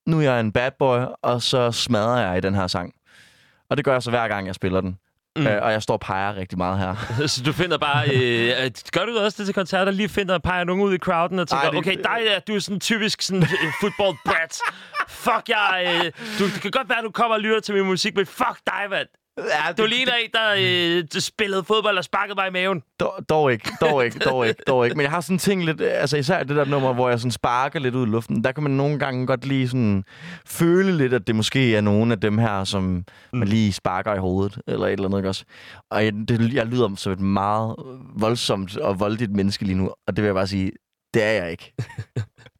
nu 0.07 0.17
er 0.19 0.21
jeg 0.21 0.39
en 0.39 0.51
bad 0.51 0.71
boy, 0.79 0.99
og 1.21 1.41
så 1.41 1.71
smadrer 1.71 2.27
jeg 2.27 2.37
i 2.37 2.41
den 2.41 2.55
her 2.55 2.67
sang. 2.67 2.93
Og 3.69 3.77
det 3.77 3.85
gør 3.85 3.91
jeg 3.91 4.03
så 4.03 4.09
hver 4.09 4.27
gang, 4.27 4.47
jeg 4.47 4.55
spiller 4.55 4.81
den. 4.81 4.97
Mm. 5.35 5.47
Øh, 5.47 5.63
og 5.63 5.71
jeg 5.71 5.81
står 5.83 5.93
og 5.93 5.99
peger 5.99 6.35
rigtig 6.35 6.57
meget 6.57 6.79
her. 6.79 6.95
så 7.27 7.43
du 7.43 7.53
finder 7.53 7.77
bare... 7.77 8.09
Øh, 8.09 8.71
gør 8.91 9.05
du 9.05 9.19
også 9.19 9.35
det 9.37 9.45
til 9.45 9.55
koncerter? 9.55 9.91
Lige 9.91 10.09
finder 10.09 10.33
og 10.33 10.43
peger 10.43 10.63
nogen 10.63 10.81
ud 10.83 10.93
i 10.93 10.97
crowden 10.97 11.39
og 11.39 11.47
tænker, 11.47 11.63
Ej, 11.65 11.69
det, 11.69 11.77
okay, 11.77 11.97
dig 12.03 12.27
er, 12.27 12.39
du 12.39 12.55
er 12.55 12.59
sådan 12.59 12.79
typisk 12.79 13.21
sådan 13.21 13.43
uh, 13.43 13.49
football 13.81 14.17
brat. 14.25 14.59
fuck, 15.07 15.49
jeg... 15.49 16.01
Øh, 16.05 16.11
du, 16.39 16.45
det 16.53 16.61
kan 16.61 16.71
godt 16.71 16.89
være, 16.89 16.97
at 16.97 17.03
du 17.03 17.11
kommer 17.11 17.35
og 17.35 17.41
lytter 17.41 17.59
til 17.59 17.75
min 17.75 17.85
musik, 17.85 18.15
men 18.15 18.25
fuck 18.25 18.59
dig, 18.67 18.85
mand. 18.89 19.07
Ja, 19.37 19.69
det, 19.69 19.77
du 19.77 19.85
ligner 19.85 20.13
en, 20.13 20.29
der 20.33 20.55
øh, 20.57 21.21
spillede 21.21 21.63
fodbold 21.63 21.97
og 21.97 22.03
sparkede 22.03 22.35
mig 22.35 22.47
i 22.47 22.51
maven. 22.51 22.83
Dog, 22.99 23.13
dog 23.29 23.51
ikke, 23.51 23.69
dog 23.81 24.05
ikke, 24.05 24.19
dog 24.19 24.47
ikke, 24.47 24.61
dog 24.67 24.85
ikke. 24.85 24.95
Men 24.95 25.03
jeg 25.03 25.11
har 25.11 25.21
sådan 25.21 25.37
ting 25.37 25.65
lidt, 25.65 25.81
altså 25.81 26.17
især 26.17 26.43
det 26.43 26.55
der 26.55 26.65
nummer, 26.65 26.93
hvor 26.93 27.09
jeg 27.09 27.19
sådan 27.19 27.31
sparker 27.31 27.79
lidt 27.79 27.95
ud 27.95 28.07
i 28.07 28.09
luften, 28.09 28.43
der 28.43 28.51
kan 28.51 28.63
man 28.63 28.71
nogle 28.71 28.99
gange 28.99 29.27
godt 29.27 29.45
lige 29.45 29.67
sådan 29.67 30.03
føle 30.45 30.97
lidt, 30.97 31.13
at 31.13 31.27
det 31.27 31.35
måske 31.35 31.75
er 31.75 31.81
nogle 31.81 32.11
af 32.13 32.19
dem 32.19 32.37
her, 32.37 32.63
som 32.63 32.83
mm. 32.83 33.03
man 33.33 33.47
lige 33.47 33.73
sparker 33.73 34.15
i 34.15 34.19
hovedet, 34.19 34.59
eller 34.67 34.87
et 34.87 34.91
eller 34.91 35.05
andet, 35.05 35.19
ikke 35.19 35.29
også? 35.29 35.45
Og 35.91 36.05
jeg, 36.05 36.13
det, 36.13 36.53
jeg 36.53 36.65
lyder 36.65 36.95
som 36.95 37.11
et 37.11 37.19
meget 37.19 37.75
voldsomt 38.17 38.77
og 38.77 38.99
voldeligt 38.99 39.31
menneske 39.31 39.65
lige 39.65 39.77
nu, 39.77 39.89
og 40.07 40.15
det 40.15 40.17
vil 40.17 40.27
jeg 40.27 40.35
bare 40.35 40.47
sige, 40.47 40.71
det 41.13 41.23
er 41.23 41.31
jeg 41.31 41.51
ikke. 41.51 41.73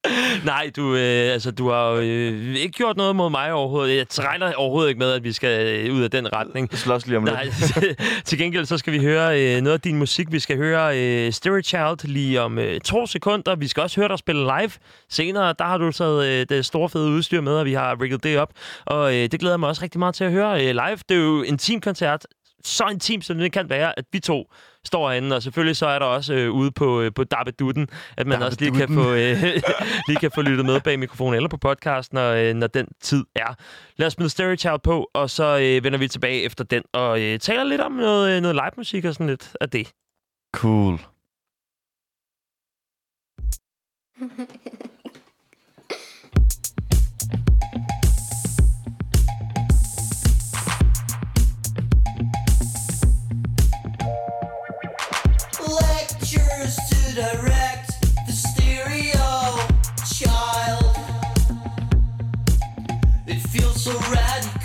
Nej, 0.46 0.72
du, 0.76 0.96
øh, 0.96 1.34
altså, 1.34 1.52
du 1.52 1.70
har 1.70 1.90
jo 1.90 2.00
øh, 2.00 2.56
ikke 2.56 2.72
gjort 2.72 2.98
noget 2.98 3.16
mod 3.16 3.30
mig 3.30 3.54
overhovedet. 3.54 3.98
Jeg 3.98 4.06
regner 4.26 4.54
overhovedet 4.54 4.90
ikke 4.90 5.00
med, 5.00 5.12
at 5.12 5.24
vi 5.24 5.32
skal 5.32 5.68
øh, 5.68 5.96
ud 5.96 6.02
af 6.02 6.12
den 6.12 6.34
retning. 6.34 6.78
Slås 6.78 7.08
lige 7.08 7.18
om 7.18 7.26
lidt. 7.26 7.36
Nej, 7.36 7.50
til 8.26 8.38
gengæld 8.38 8.66
så 8.66 8.78
skal 8.78 8.94
vi 8.94 9.00
høre 9.00 9.42
øh, 9.42 9.62
noget 9.62 9.74
af 9.74 9.82
din 9.82 9.98
musik. 9.98 10.32
Vi 10.32 10.40
skal 10.40 10.58
høre 10.58 11.00
øh, 11.00 11.32
Stereo 11.34 11.62
Child 11.62 12.08
lige 12.08 12.42
om 12.42 12.60
øh, 12.60 12.80
to 12.80 13.06
sekunder. 13.06 13.56
Vi 13.56 13.68
skal 13.68 13.84
også 13.84 14.02
høre 14.02 14.10
dig 14.10 14.20
spille 14.20 14.42
live 14.42 14.72
senere. 15.10 15.56
Der 15.60 15.66
har 15.66 15.78
du 15.78 15.92
taget 15.92 16.26
øh, 16.26 16.46
det 16.50 16.66
store 16.66 16.90
fede 16.90 17.10
udstyr 17.10 17.42
med, 17.42 17.54
og 17.54 17.66
vi 17.66 17.74
har 17.74 18.02
rigget 18.02 18.24
det 18.24 18.40
op. 18.40 18.50
Og 18.86 19.16
øh, 19.16 19.22
det 19.32 19.40
glæder 19.40 19.54
jeg 19.54 19.60
mig 19.60 19.70
også 19.70 19.84
rigtig 19.84 20.00
meget 20.00 20.16
til 20.16 20.24
at 20.24 20.32
høre 20.32 20.54
øh, 20.54 20.72
live. 20.72 20.98
Det 21.10 21.18
er 21.18 21.22
jo 21.22 21.44
en 21.44 21.58
teamkoncert. 21.58 22.28
Så 22.64 22.88
intim, 22.92 23.22
som 23.22 23.38
det 23.38 23.52
kan 23.52 23.70
være, 23.70 24.00
at 24.00 24.06
vi 24.12 24.20
to 24.20 24.52
står 24.86 25.10
herinde, 25.10 25.36
og 25.36 25.44
selvfølgelig 25.44 25.78
så 25.78 25.86
er 25.86 26.00
der 26.00 26.06
også 26.06 26.34
øh, 26.34 26.52
ude 26.52 26.72
på, 26.72 27.02
øh, 27.02 27.12
på 27.16 27.24
Dabbedutten, 27.24 27.88
at 28.18 28.28
man 28.28 28.42
også 28.42 28.58
lige 28.62 28.72
kan, 28.72 28.94
få, 28.94 29.14
øh, 29.14 29.44
lige 30.08 30.20
kan 30.20 30.32
få 30.36 30.42
lyttet 30.42 30.66
med 30.66 30.82
bag 30.82 31.00
mikrofonen 31.00 31.34
eller 31.34 31.50
på 31.50 31.58
podcast, 31.58 32.14
når, 32.14 32.32
øh, 32.32 32.54
når 32.54 32.68
den 32.68 32.88
tid 33.02 33.26
er. 33.36 33.56
Lad 33.98 34.08
os 34.08 34.14
smide 34.14 34.30
Stereo 34.30 34.56
Child 34.56 34.80
på, 34.80 35.10
og 35.14 35.30
så 35.30 35.58
øh, 35.58 35.84
vender 35.84 36.00
vi 36.00 36.08
tilbage 36.08 36.42
efter 36.42 36.64
den, 36.64 36.84
og 36.94 37.22
øh, 37.22 37.40
taler 37.40 37.64
lidt 37.64 37.82
om 37.82 37.92
noget, 37.92 38.36
øh, 38.36 38.42
noget 38.42 38.56
live 38.56 38.72
musik 38.78 39.06
og 39.06 39.14
sådan 39.14 39.28
lidt 39.28 39.58
af 39.62 39.70
det. 39.70 39.92
Cool. 40.54 41.00
so 63.86 63.92
radical. 64.12 64.65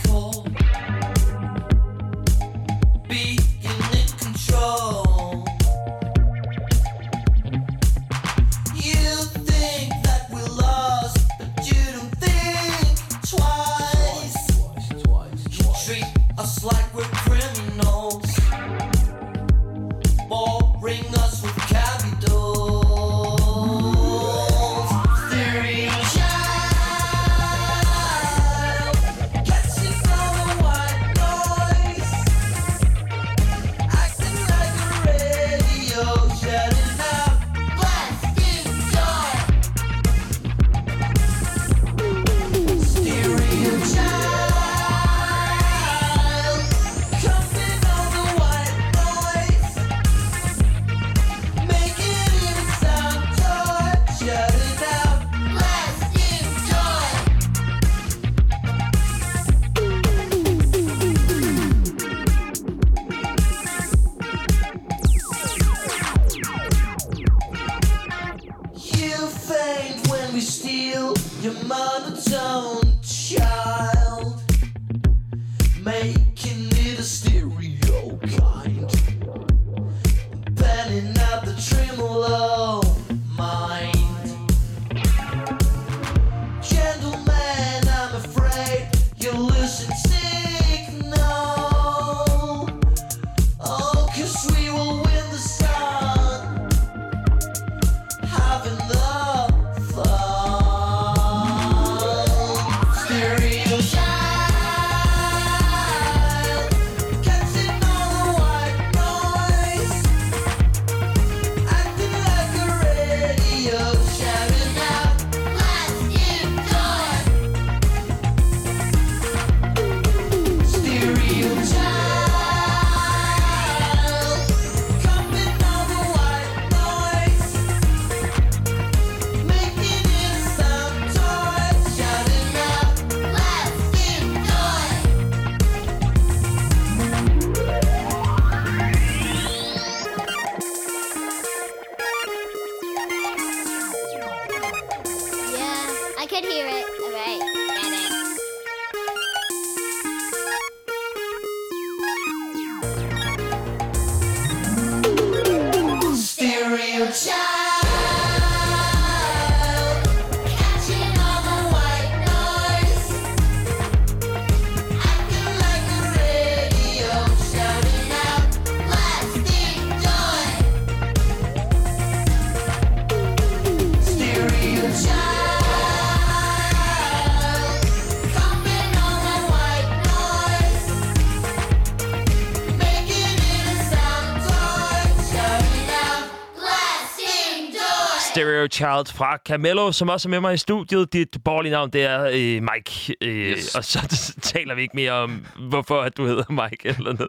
Stereo 188.60 188.68
Child 188.68 189.16
fra 189.16 189.36
Camello, 189.46 189.92
som 189.92 190.08
også 190.08 190.28
er 190.28 190.30
med 190.30 190.40
mig 190.40 190.54
i 190.54 190.56
studiet. 190.56 191.12
Dit 191.12 191.36
borgerlige 191.44 191.72
navn, 191.72 191.90
det 191.90 192.04
er 192.04 192.24
øh, 192.24 192.62
Mike. 192.62 193.14
Øh, 193.20 193.50
Yes. 193.50 193.74
Og 193.74 193.84
så 193.84 193.98
taler 194.52 194.74
vi 194.74 194.82
ikke 194.82 194.96
mere 194.96 195.12
om, 195.12 195.46
hvorfor 195.68 196.00
at 196.02 196.16
du 196.16 196.26
hedder 196.26 196.52
Mike 196.52 196.88
eller 196.88 197.12
noget. 197.12 197.28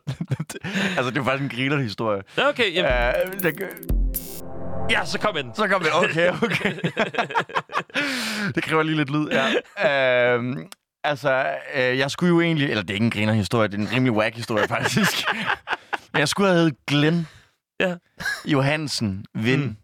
altså, 0.97 1.09
det 1.11 1.17
er 1.17 1.23
faktisk 1.23 1.43
en 1.43 1.57
griner 1.57 1.77
historie. 1.77 2.21
Okay, 2.50 2.73
jamen, 2.73 2.91
Uh, 2.91 3.41
det, 3.43 3.59
ja, 4.89 5.05
så 5.05 5.19
kom 5.19 5.38
ind. 5.38 5.55
så 5.55 5.67
kom 5.67 5.81
det. 5.83 5.93
Okay, 5.95 6.31
okay. 6.43 6.73
det 8.55 8.63
kræver 8.63 8.83
lige 8.83 8.97
lidt 8.97 9.09
lyd, 9.09 9.27
ja. 9.31 10.38
Uh, 10.38 10.55
altså, 11.03 11.45
uh, 11.75 11.79
jeg 11.79 12.11
skulle 12.11 12.29
jo 12.29 12.41
egentlig... 12.41 12.69
Eller 12.69 12.81
det 12.83 12.89
er 12.89 12.93
ikke 12.93 13.05
en 13.05 13.11
griner 13.11 13.33
historie, 13.33 13.67
det 13.67 13.73
er 13.73 13.81
en 13.81 13.91
rimelig 13.91 14.11
whack 14.13 14.35
historie, 14.35 14.67
faktisk. 14.67 15.25
Men 16.13 16.19
jeg 16.19 16.27
skulle 16.27 16.47
have 16.50 16.57
heddet 16.57 16.85
Glenn 16.88 17.27
Ja. 17.79 17.95
Johansen 18.45 19.25
Vind. 19.35 19.63
Mm. 19.63 19.75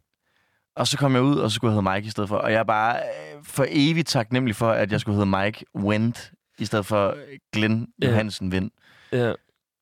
Og 0.78 0.88
så 0.88 0.98
kom 0.98 1.14
jeg 1.14 1.22
ud, 1.22 1.38
og 1.38 1.52
så 1.52 1.56
skulle 1.56 1.72
jeg 1.72 1.82
hedde 1.82 1.96
Mike 1.96 2.08
i 2.08 2.10
stedet 2.10 2.30
for. 2.30 2.38
Og 2.38 2.52
jeg 2.52 2.60
er 2.60 2.64
bare 2.64 2.96
øh, 2.98 3.44
for 3.44 3.66
evigt 3.70 4.08
taknemmelig 4.08 4.56
for, 4.56 4.70
at 4.70 4.92
jeg 4.92 5.02
skulle 5.02 5.16
hedde 5.16 5.44
Mike 5.44 5.66
Wendt, 5.76 6.32
i 6.60 6.66
stedet 6.66 6.86
for 6.86 7.16
Glenn 7.54 7.88
Ja. 8.02 8.08
Johansen 8.08 8.52
Vind. 8.52 8.72
Ja. 9.12 9.34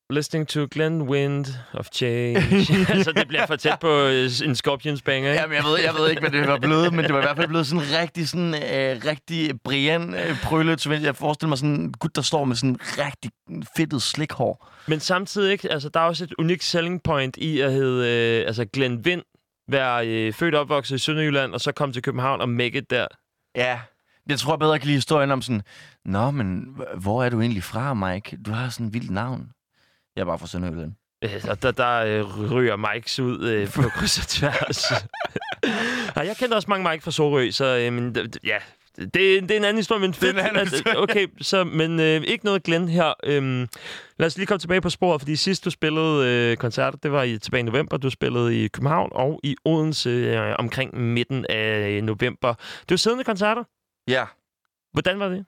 Listening 0.10 0.48
to 0.48 0.68
Glenn 0.72 1.02
Wind 1.02 1.46
of 1.74 1.88
Change. 1.94 2.38
altså, 2.94 3.12
det 3.12 3.28
bliver 3.28 3.46
for 3.46 3.56
tæt 3.56 3.80
på 3.82 3.88
øh, 3.88 4.30
en 4.46 4.56
Scorpions 4.56 5.02
banger, 5.02 5.32
ikke? 5.32 5.42
Jamen, 5.42 5.56
jeg 5.56 5.64
ved, 5.64 5.80
jeg 5.80 5.94
ved 5.98 6.10
ikke, 6.10 6.20
hvad 6.20 6.32
det 6.32 6.48
var 6.48 6.58
blevet, 6.60 6.94
men 6.94 7.06
det 7.06 7.14
var 7.14 7.20
i 7.20 7.24
hvert 7.24 7.36
fald 7.36 7.48
blevet 7.48 7.68
sådan 7.68 7.84
rigtig, 8.02 8.30
sådan, 8.30 8.54
øh, 8.54 9.02
rigtig 9.06 9.62
Brian 9.64 10.14
øh, 10.14 10.42
Prølle. 10.44 10.80
Så 10.80 10.92
jeg 10.94 11.16
forestiller 11.16 11.50
mig 11.50 11.58
sådan 11.58 11.75
en 11.75 11.92
gut, 11.92 12.16
der 12.16 12.22
står 12.22 12.46
med 12.46 12.56
sådan 12.56 12.78
rigtig 12.82 13.32
fedtet 13.78 14.02
slikhår. 14.02 14.72
Men 14.88 15.00
samtidig 15.00 15.52
ikke, 15.52 15.72
altså, 15.72 15.90
der 15.90 16.00
er 16.00 16.04
også 16.04 16.24
et 16.24 16.34
unikt 16.40 16.64
selling 16.64 17.04
point 17.04 17.38
i 17.38 17.60
at 17.60 17.72
hedde 17.72 18.10
øh, 18.10 18.48
altså 18.48 18.66
Glenn 18.66 19.06
Vind, 19.06 19.22
være 19.67 20.07
øh, 20.07 20.34
født 20.34 20.55
og 20.55 20.62
opvokset 20.62 20.95
i 20.95 21.00
Sønderjylland, 21.00 21.53
og 21.53 21.62
så 21.62 21.72
komme 21.72 21.93
til 21.93 22.01
København 22.01 22.41
og 22.41 22.50
make 22.50 22.77
it 22.77 22.89
der. 22.89 23.07
Ja, 23.55 23.79
jeg 24.29 24.39
tror 24.39 24.55
bedre, 24.55 24.72
jeg 24.72 24.81
kan 24.81 24.88
lide 24.88 24.98
historien 24.98 25.31
om 25.31 25.41
sådan, 25.41 25.62
Nå, 26.05 26.31
men 26.31 26.77
hvor 26.98 27.24
er 27.24 27.29
du 27.29 27.41
egentlig 27.41 27.63
fra, 27.63 27.93
Mike? 27.93 28.38
Du 28.45 28.51
har 28.51 28.69
sådan 28.69 28.88
et 28.88 28.93
vildt 28.93 29.12
navn. 29.12 29.51
Jeg 30.15 30.22
er 30.22 30.25
bare 30.25 30.39
fra 30.39 30.48
Sønderjylland. 30.48 30.93
Øh, 31.24 31.41
og 31.50 31.62
der, 31.62 31.72
der 31.72 31.98
øh, 31.98 32.51
ryger 32.51 32.75
Mikes 32.75 33.19
ud 33.19 33.50
øh, 33.50 33.72
på 33.72 33.81
kryds 33.81 34.17
og 34.17 34.27
tværs. 34.27 34.84
Ej, 36.15 36.25
jeg 36.25 36.38
kendte 36.38 36.55
også 36.55 36.69
mange 36.69 36.89
Mike 36.89 37.03
fra 37.03 37.12
Sorø, 37.12 37.51
så 37.51 37.65
øh, 37.65 37.93
men, 37.93 38.15
ja, 38.43 38.57
det, 38.98 39.14
det 39.14 39.52
er 39.52 39.58
en 39.58 39.64
anden 39.64 39.75
historie, 39.75 40.02
men 40.02 40.14
fedt. 40.14 40.40
en 40.40 40.46
anden 40.46 40.68
historie. 40.68 41.00
Okay, 41.00 41.28
så, 41.42 41.64
men 41.64 42.00
øh, 42.00 42.22
ikke 42.22 42.46
noget 42.46 42.64
Glenn 42.64 42.90
her. 42.90 43.14
Øhm, 43.24 43.68
lad 44.18 44.28
os 44.28 44.38
lige 44.38 44.48
komme 44.48 44.60
tilbage 44.60 44.82
på 44.82 44.90
sporet, 44.90 45.22
fordi 45.22 45.36
sidst 45.36 45.66
du 45.66 45.70
spillede 45.70 46.28
øh, 46.52 46.58
koncerter, 46.58 46.98
det 46.98 47.12
var 47.12 47.24
i, 47.24 47.38
tilbage 47.38 47.60
i 47.60 47.64
november. 47.64 47.98
Du 47.98 48.10
spillede 48.10 48.64
i 48.64 48.68
København 48.68 49.10
og 49.12 49.40
i 49.44 49.56
Odense 49.66 50.10
øh, 50.10 50.56
omkring 50.60 50.98
midten 51.00 51.46
af 51.50 52.04
november. 52.04 52.54
Det 52.54 52.90
var 52.92 52.98
siddende 52.98 53.24
koncerter. 53.24 53.64
Ja. 54.08 54.25
Hvordan 54.94 55.20
var 55.20 55.30
det? 55.30 55.46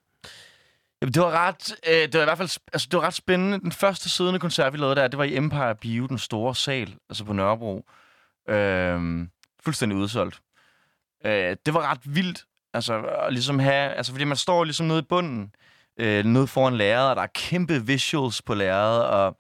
Jamen, 1.01 1.13
det 1.13 1.21
var 1.21 1.31
ret, 1.31 1.75
øh, 1.87 1.93
det 1.93 2.13
var 2.13 2.21
i 2.21 2.25
hvert 2.25 2.37
fald 2.37 2.59
altså, 2.73 2.87
det 2.91 2.97
var 2.97 3.05
ret 3.07 3.13
spændende. 3.13 3.59
Den 3.59 3.71
første 3.71 4.09
siddende 4.09 4.39
koncert, 4.39 4.73
vi 4.73 4.77
lavede 4.77 4.95
der, 4.95 5.07
det 5.07 5.17
var 5.17 5.23
i 5.23 5.35
Empire 5.35 5.75
Bio, 5.75 6.07
den 6.07 6.17
store 6.17 6.55
sal, 6.55 6.95
altså 7.09 7.23
på 7.23 7.33
Nørrebro. 7.33 7.85
Øh, 8.49 9.27
fuldstændig 9.63 9.97
udsolgt. 9.97 10.41
Øh, 11.25 11.55
det 11.65 11.73
var 11.73 11.91
ret 11.91 11.99
vildt, 12.03 12.45
altså 12.77 13.01
at 13.01 13.33
ligesom 13.33 13.59
have, 13.59 13.93
altså 13.93 14.11
fordi 14.11 14.25
man 14.25 14.37
står 14.37 14.63
ligesom 14.63 14.85
nede 14.85 14.99
i 14.99 15.05
bunden, 15.09 15.51
øh, 15.99 16.25
nede 16.25 16.47
foran 16.47 16.77
lærredet, 16.77 17.09
og 17.09 17.15
der 17.15 17.21
er 17.21 17.27
kæmpe 17.33 17.85
visuals 17.85 18.41
på 18.41 18.53
lærredet, 18.53 19.05
og, 19.05 19.37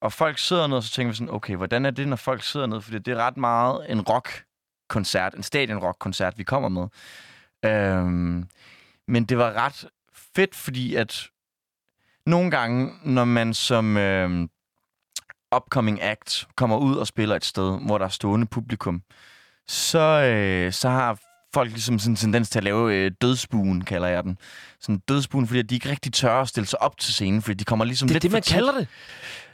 og 0.00 0.12
folk 0.12 0.38
sidder 0.38 0.66
ned, 0.66 0.76
og 0.76 0.82
så 0.82 0.90
tænker 0.90 1.10
vi 1.10 1.16
sådan, 1.16 1.34
okay, 1.34 1.56
hvordan 1.56 1.86
er 1.86 1.90
det, 1.90 2.08
når 2.08 2.16
folk 2.16 2.42
sidder 2.42 2.66
ned? 2.66 2.80
Fordi 2.80 2.98
det 2.98 3.12
er 3.12 3.16
ret 3.16 3.36
meget 3.36 3.92
en 3.92 4.00
rock-koncert, 4.00 5.34
en 5.34 5.42
stadion-rock-koncert, 5.42 6.38
vi 6.38 6.44
kommer 6.44 6.68
med. 6.68 6.86
Øhm, 7.64 8.48
men 9.08 9.24
det 9.24 9.38
var 9.38 9.52
ret 9.52 9.88
fedt, 10.36 10.54
fordi 10.54 10.94
at 10.94 11.28
nogle 12.26 12.50
gange, 12.50 12.92
når 13.04 13.24
man 13.24 13.54
som 13.54 13.96
øh, 13.96 14.48
upcoming 15.56 16.02
act 16.02 16.48
kommer 16.56 16.76
ud 16.76 16.96
og 16.96 17.06
spiller 17.06 17.36
et 17.36 17.44
sted, 17.44 17.86
hvor 17.86 17.98
der 17.98 18.04
er 18.04 18.08
stående 18.08 18.46
publikum, 18.46 19.02
så, 19.68 20.22
øh, 20.22 20.72
så 20.72 20.88
har 20.88 21.18
folk 21.56 21.70
ligesom 21.70 21.98
sådan 21.98 22.12
en 22.12 22.16
tendens 22.16 22.50
til 22.50 22.58
at 22.58 22.64
lave 22.64 22.94
øh, 22.94 23.10
dødsbuen, 23.22 23.84
kalder 23.84 24.08
jeg 24.08 24.22
den. 24.22 24.38
Sådan 24.80 25.00
dødsbuen, 25.08 25.46
fordi 25.46 25.62
de 25.62 25.74
ikke 25.74 25.90
rigtig 25.90 26.12
tør 26.12 26.40
at 26.40 26.48
stille 26.48 26.66
sig 26.66 26.82
op 26.82 26.98
til 26.98 27.12
scenen, 27.12 27.42
fordi 27.42 27.54
de 27.54 27.64
kommer 27.64 27.84
ligesom 27.84 28.08
Det 28.08 28.12
er 28.12 28.14
lidt 28.14 28.22
det, 28.22 28.30
for 28.30 28.36
man 28.36 28.42
tæt. 28.42 28.54
kalder 28.54 28.72
det. 28.72 28.88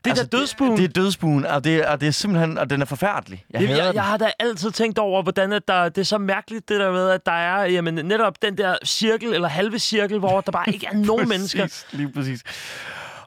Det 0.05 0.07
er 0.07 0.11
altså, 0.11 0.25
der 0.27 0.39
dødsbuen. 0.39 0.71
Det, 0.71 0.79
det 0.79 0.85
er 0.99 1.03
dødsbuen, 1.03 1.47
og 1.47 1.65
det, 1.65 1.85
og 1.87 2.01
det 2.01 2.07
er 2.09 2.13
simpelthen, 2.13 2.59
og 2.59 2.71
den 2.71 2.81
er 2.83 2.87
forfærdelig. 2.87 3.45
Jeg 3.51 3.61
Jeg, 3.61 3.69
hader 3.69 3.83
jeg, 3.83 3.87
den. 3.89 3.95
jeg 3.95 4.05
har 4.05 4.17
da 4.17 4.33
altid 4.39 4.71
tænkt 4.71 4.99
over, 4.99 5.23
hvordan 5.23 5.53
at 5.53 5.63
der, 5.69 5.89
det 5.89 5.99
er 5.99 6.05
så 6.05 6.19
mærkeligt, 6.19 6.69
det 6.69 6.81
der 6.81 6.93
med, 6.93 7.09
at 7.11 7.27
der 7.27 7.33
er 7.33 7.65
jamen, 7.65 7.95
netop 7.95 8.43
den 8.43 8.59
der 8.59 8.77
cirkel, 8.85 9.35
eller 9.35 9.49
halve 9.49 9.79
cirkel, 9.79 10.19
hvor 10.19 10.41
der 10.41 10.53
bare 10.53 10.71
ikke 10.73 10.87
er 10.87 10.97
nogen 11.11 11.29
mennesker. 11.29 11.63
Præcis, 11.63 11.87
Lige 11.93 12.13
præcis. 12.13 12.43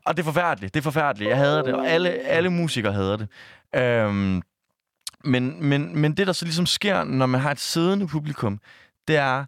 Og 0.05 0.17
det 0.17 0.23
er 0.23 0.25
forfærdeligt. 0.25 0.73
Det 0.73 0.79
er 0.79 0.83
forfærdeligt. 0.83 1.29
Jeg 1.29 1.37
hader 1.37 1.61
det, 1.63 1.73
og 1.73 1.87
alle, 1.87 2.09
alle 2.09 2.49
musikere 2.49 2.93
hader 2.93 3.17
det. 3.17 3.27
Øhm, 3.81 4.41
men, 5.25 5.63
men, 5.63 5.99
men 5.99 6.17
det, 6.17 6.27
der 6.27 6.33
så 6.33 6.45
ligesom 6.45 6.65
sker, 6.65 7.03
når 7.03 7.25
man 7.25 7.41
har 7.41 7.51
et 7.51 7.59
siddende 7.59 8.07
publikum, 8.07 8.59
det 9.07 9.15
er, 9.15 9.45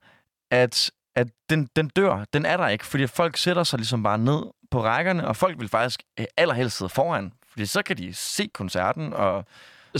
at, 0.52 0.92
at 1.16 1.28
den, 1.50 1.70
den 1.76 1.88
dør. 1.88 2.26
Den 2.34 2.46
er 2.46 2.58
der 2.58 2.68
ikke, 2.68 2.86
fordi 2.86 3.08
folk 3.08 3.38
sætter 3.38 3.64
sig 3.64 3.80
ligesom 3.80 4.04
bare 4.04 4.18
ned 4.18 4.44
på 4.72 4.84
rækkerne, 4.84 5.28
og 5.28 5.36
folk 5.36 5.60
vil 5.60 5.70
faktisk 5.70 6.04
eh, 6.18 6.26
allerhelst 6.38 6.78
sidde 6.78 6.90
foran, 6.90 7.34
fordi 7.50 7.66
så 7.66 7.84
kan 7.84 7.98
de 7.98 8.14
se 8.14 8.50
koncerten, 8.54 9.14
og 9.14 9.46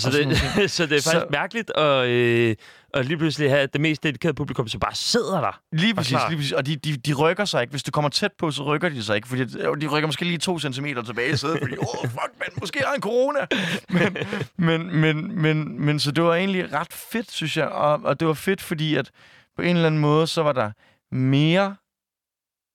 så 0.02 0.10
det, 0.12 0.72
så 0.72 0.86
det 0.86 0.92
er 0.92 0.96
faktisk 0.96 1.12
Så- 1.12 1.28
mærkeligt 1.32 1.72
at, 1.78 2.08
øh, 2.08 2.56
at 2.94 3.06
lige 3.06 3.18
pludselig 3.18 3.50
have 3.50 3.68
det 3.74 3.82
mest 3.82 4.04
dedikerede 4.04 4.36
publikum, 4.36 4.68
som 4.68 4.80
bare 4.80 4.96
sidder 4.96 5.42
der. 5.42 5.60
Lige 5.72 5.96
præcis, 5.96 6.10
klar. 6.12 6.30
lige 6.30 6.38
præcis. 6.38 6.52
Og 6.52 6.66
de, 6.66 6.76
de, 6.76 6.98
de 6.98 7.14
rykker 7.14 7.46
sig 7.46 7.62
ikke. 7.62 7.72
Hvis 7.72 7.84
du 7.84 7.92
kommer 7.92 8.10
tæt 8.10 8.32
på, 8.40 8.52
så 8.52 8.64
rykker 8.64 8.90
de 8.90 9.04
sig 9.04 9.16
ikke. 9.16 9.28
Fordi 9.28 9.44
de 9.46 9.88
rykker 9.88 10.06
måske 10.08 10.26
lige 10.26 10.38
to 10.38 10.60
centimeter 10.60 11.02
tilbage 11.02 11.34
i 11.34 11.36
sædet, 11.36 11.60
fordi, 11.62 11.78
åh, 11.78 12.04
oh, 12.04 12.10
fuck, 12.10 12.32
man, 12.40 12.48
måske 12.60 12.80
har 12.86 12.94
en 12.94 13.02
corona. 13.02 13.40
Men, 13.90 14.18
men, 14.58 14.96
men, 14.96 15.42
men, 15.42 15.82
men, 15.86 16.00
så 16.00 16.12
det 16.12 16.24
var 16.24 16.36
egentlig 16.36 16.74
ret 16.74 16.94
fedt, 16.94 17.32
synes 17.32 17.58
jeg. 17.58 17.68
Og, 17.68 18.00
og 18.04 18.20
det 18.20 18.28
var 18.28 18.34
fedt, 18.34 18.62
fordi 18.62 18.96
at 18.96 19.12
på 19.56 19.62
en 19.62 19.76
eller 19.76 19.88
anden 19.88 20.02
måde, 20.02 20.28
så 20.28 20.44
var 20.44 20.52
der 20.54 20.72
mere 21.16 21.76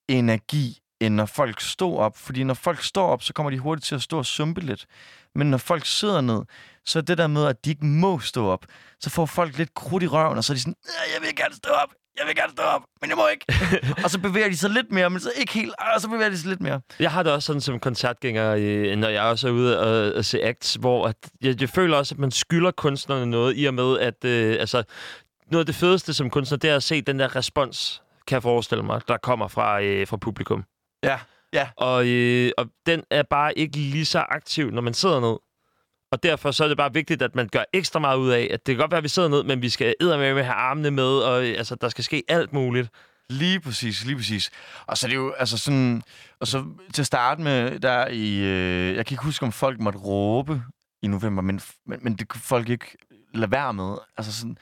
energi, 0.09 0.79
end 1.01 1.15
når 1.15 1.27
folk 1.27 1.61
stod 1.61 1.97
op. 1.99 2.17
Fordi 2.19 2.45
når 2.45 2.55
folk 2.55 2.83
står 2.83 3.07
op, 3.09 3.23
så 3.23 3.33
kommer 3.33 3.51
de 3.51 3.59
hurtigt 3.59 3.87
til 3.87 3.95
at 3.95 4.03
stå 4.03 4.19
og 4.19 4.27
sumpe 4.27 4.61
lidt. 4.61 4.87
Men 5.35 5.51
når 5.51 5.59
folk 5.59 5.87
sidder 5.87 6.21
ned, 6.21 6.43
så 6.87 7.01
det 7.01 7.19
der 7.19 7.27
med, 7.27 7.47
at 7.47 7.65
de 7.65 7.71
ikke 7.71 7.87
må 7.87 8.19
stå 8.19 8.47
op, 8.47 8.67
så 9.01 9.11
får 9.11 9.27
folk 9.27 9.59
lidt 9.59 9.75
krudt 9.75 10.03
i 10.03 10.07
røven, 10.07 10.39
og 10.39 10.45
så 10.45 10.53
er 10.53 10.55
de 10.55 10.61
sådan, 10.61 10.75
"Øh, 10.87 11.15
jeg 11.15 11.23
vil 11.23 11.37
gerne 11.37 11.55
stå 11.55 11.71
op, 11.71 11.89
jeg 12.19 12.27
vil 12.27 12.37
gerne 12.37 12.53
stå 12.53 12.63
op, 12.63 12.83
men 13.01 13.11
jeg 13.11 13.17
må 13.17 13.29
ikke. 13.29 13.45
og 14.05 14.11
så 14.11 14.19
bevæger 14.21 14.49
de 14.49 14.57
sig 14.57 14.71
lidt 14.71 14.93
mere, 14.93 15.11
men 15.11 15.21
så 15.21 15.31
ikke 15.37 15.53
helt, 15.53 15.75
og 15.95 16.01
så 16.01 16.09
bevæger 16.09 16.31
de 16.31 16.39
sig 16.39 16.49
lidt 16.49 16.61
mere. 16.61 16.81
Jeg 16.99 17.11
har 17.13 17.23
det 17.23 17.33
også 17.33 17.47
sådan 17.47 17.61
som 17.61 17.81
koncertgænger, 17.81 18.97
når 18.97 19.09
jeg 19.09 19.23
også 19.23 19.49
er 19.49 19.53
ude 19.53 19.81
og, 19.81 20.15
og 20.17 20.25
se 20.25 20.43
acts, 20.43 20.75
hvor 20.75 21.07
at 21.09 21.17
jeg, 21.41 21.61
jeg 21.61 21.69
føler 21.69 21.97
også, 21.97 22.15
at 22.15 22.19
man 22.19 22.31
skylder 22.31 22.71
kunstnerne 22.71 23.27
noget, 23.27 23.55
i 23.57 23.65
og 23.65 23.75
med, 23.75 23.99
at 23.99 24.25
øh, 24.25 24.57
altså, 24.61 24.83
noget 25.51 25.63
af 25.63 25.67
det 25.67 25.75
fedeste 25.75 26.15
som 26.15 26.31
kunstner, 26.31 26.59
det 26.59 26.71
er 26.71 26.77
at 26.77 26.83
se 26.83 27.01
den 27.03 27.19
der 27.19 27.37
respons, 27.37 28.03
kan 28.27 28.35
jeg 28.35 28.43
forestille 28.43 28.85
mig, 28.85 29.01
der 29.09 29.17
kommer 29.17 29.49
fra, 29.49 29.83
øh, 29.83 30.07
fra 30.07 30.17
publikum. 30.17 30.65
Ja, 31.05 31.19
ja. 31.53 31.69
Og, 31.77 32.07
øh, 32.07 32.51
og 32.59 32.67
den 32.87 33.03
er 33.11 33.23
bare 33.31 33.59
ikke 33.59 33.77
lige 33.77 34.07
så 34.07 34.19
aktiv, 34.19 34.71
når 34.71 34.83
man 34.83 34.95
sidder 34.95 35.21
ned. 35.21 35.37
Og 36.13 36.23
derfor 36.23 36.51
så 36.51 36.65
er 36.65 36.69
det 36.69 36.77
bare 36.77 36.93
vigtigt, 36.93 37.23
at 37.23 37.35
man 37.35 37.49
gør 37.49 37.65
ekstra 37.73 37.99
meget 38.01 38.17
ud 38.19 38.31
af, 38.31 38.49
at 38.51 38.67
det 38.67 38.75
kan 38.75 38.81
godt 38.81 38.91
være, 38.91 38.99
at 38.99 39.05
vi 39.05 39.09
sidder 39.09 39.29
ned, 39.29 39.43
men 39.43 39.63
vi 39.63 39.69
skal 39.69 39.95
eddermame 40.01 40.35
med 40.35 40.43
have 40.43 40.55
armene 40.55 40.91
med, 40.91 41.05
og 41.05 41.45
altså, 41.45 41.75
der 41.75 41.89
skal 41.89 42.05
ske 42.05 42.23
alt 42.29 42.53
muligt. 42.53 42.89
Lige 43.31 43.61
præcis, 43.61 44.05
lige 44.05 44.17
præcis. 44.17 44.51
Og 44.87 44.99
så 44.99 45.07
er 45.07 45.09
det 45.09 45.17
jo, 45.17 45.33
altså 45.33 45.59
sådan, 45.59 46.03
og 46.41 46.47
så 46.47 46.65
til 46.95 47.03
at 47.03 47.07
starte 47.07 47.43
med, 47.43 47.81
der 47.81 48.07
i, 48.09 48.39
øh, 48.39 48.97
jeg 48.97 49.07
kan 49.07 49.15
ikke 49.15 49.25
huske, 49.25 49.47
om 49.47 49.53
folk 49.53 49.81
måtte 49.81 49.99
råbe 49.99 50.63
i 51.03 51.07
november, 51.07 51.43
men, 51.43 51.61
men, 51.87 51.99
men 52.03 52.15
det 52.15 52.29
kunne 52.29 52.41
folk 52.41 52.69
ikke 52.69 52.97
lade 53.35 53.51
være 53.51 53.75
med. 53.75 53.95
Altså 54.17 54.33
sådan, 54.33 54.59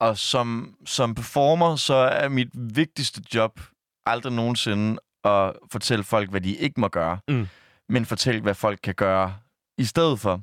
og 0.00 0.18
som, 0.18 0.74
som 0.86 1.14
performer, 1.14 1.76
så 1.76 1.94
er 1.94 2.28
mit 2.28 2.48
vigtigste 2.54 3.22
job 3.34 3.60
aldrig 4.06 4.32
nogensinde 4.32 5.00
at 5.24 5.52
fortælle 5.72 6.04
folk, 6.04 6.30
hvad 6.30 6.40
de 6.40 6.54
ikke 6.56 6.80
må 6.80 6.88
gøre, 6.88 7.18
Mm. 7.28 7.48
men 7.88 8.06
fortælle, 8.06 8.40
hvad 8.40 8.54
folk 8.54 8.78
kan 8.82 8.94
gøre 8.94 9.34
i 9.78 9.84
stedet 9.84 10.20
for. 10.20 10.40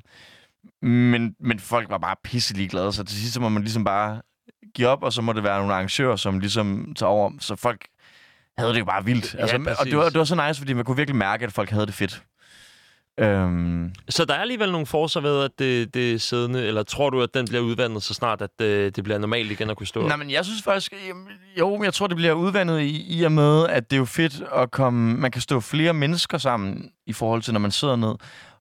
Men, 0.82 1.34
men 1.40 1.60
folk 1.60 1.90
var 1.90 1.98
bare 1.98 2.16
pisselig 2.24 2.70
glade, 2.70 2.92
så 2.92 3.04
til 3.04 3.16
sidst 3.18 3.34
så 3.34 3.40
må 3.40 3.48
man 3.48 3.62
ligesom 3.62 3.84
bare 3.84 4.20
give 4.74 4.88
op, 4.88 5.02
og 5.02 5.12
så 5.12 5.22
må 5.22 5.32
det 5.32 5.42
være 5.42 5.58
nogle 5.58 5.74
arrangører, 5.74 6.16
som 6.16 6.38
ligesom 6.38 6.92
tager 6.96 7.10
over. 7.10 7.30
Så 7.40 7.56
folk 7.56 7.86
havde 8.58 8.72
det 8.72 8.80
jo 8.80 8.84
bare 8.84 9.04
vildt. 9.04 9.34
Ja, 9.34 9.40
altså, 9.40 9.56
og 9.56 9.62
præcis. 9.64 9.90
det 9.90 9.96
var, 9.96 10.04
det 10.04 10.18
var 10.18 10.24
så 10.24 10.46
nice, 10.46 10.60
fordi 10.60 10.72
man 10.72 10.84
kunne 10.84 10.96
virkelig 10.96 11.16
mærke, 11.16 11.44
at 11.44 11.52
folk 11.52 11.70
havde 11.70 11.86
det 11.86 11.94
fedt. 11.94 12.22
Øhm, 13.20 13.92
Så 14.08 14.24
der 14.24 14.34
er 14.34 14.38
alligevel 14.38 14.72
nogle 14.72 14.86
forser 14.86 15.20
ved, 15.20 15.44
at 15.44 15.50
det, 15.58 15.94
det 15.94 16.12
er 16.12 16.18
siddende, 16.18 16.66
eller 16.66 16.82
tror 16.82 17.10
du, 17.10 17.22
at 17.22 17.34
den 17.34 17.46
bliver 17.46 17.62
udvandet 17.62 18.02
så 18.02 18.14
snart, 18.14 18.42
at 18.42 18.60
øh, 18.60 18.92
det 18.96 19.04
bliver 19.04 19.18
normalt 19.18 19.50
igen 19.50 19.70
at 19.70 19.76
kunne 19.76 19.86
stå? 19.86 20.06
Nej, 20.06 20.16
men 20.16 20.30
jeg 20.30 20.44
synes 20.44 20.62
faktisk, 20.62 20.94
jamen, 21.08 21.26
jo, 21.58 21.82
jeg 21.82 21.94
tror, 21.94 22.06
det 22.06 22.16
bliver 22.16 22.32
udvandet 22.32 22.80
i, 22.80 23.18
i 23.18 23.22
og 23.22 23.32
med, 23.32 23.66
at 23.68 23.90
det 23.90 23.96
er 23.96 23.98
jo 23.98 24.04
fedt 24.04 24.42
at 24.56 24.70
komme, 24.70 25.16
man 25.16 25.30
kan 25.30 25.42
stå 25.42 25.60
flere 25.60 25.94
mennesker 25.94 26.38
sammen 26.38 26.90
i 27.06 27.12
forhold 27.12 27.42
til, 27.42 27.52
når 27.52 27.60
man 27.60 27.70
sidder 27.70 27.96
ned. 27.96 28.14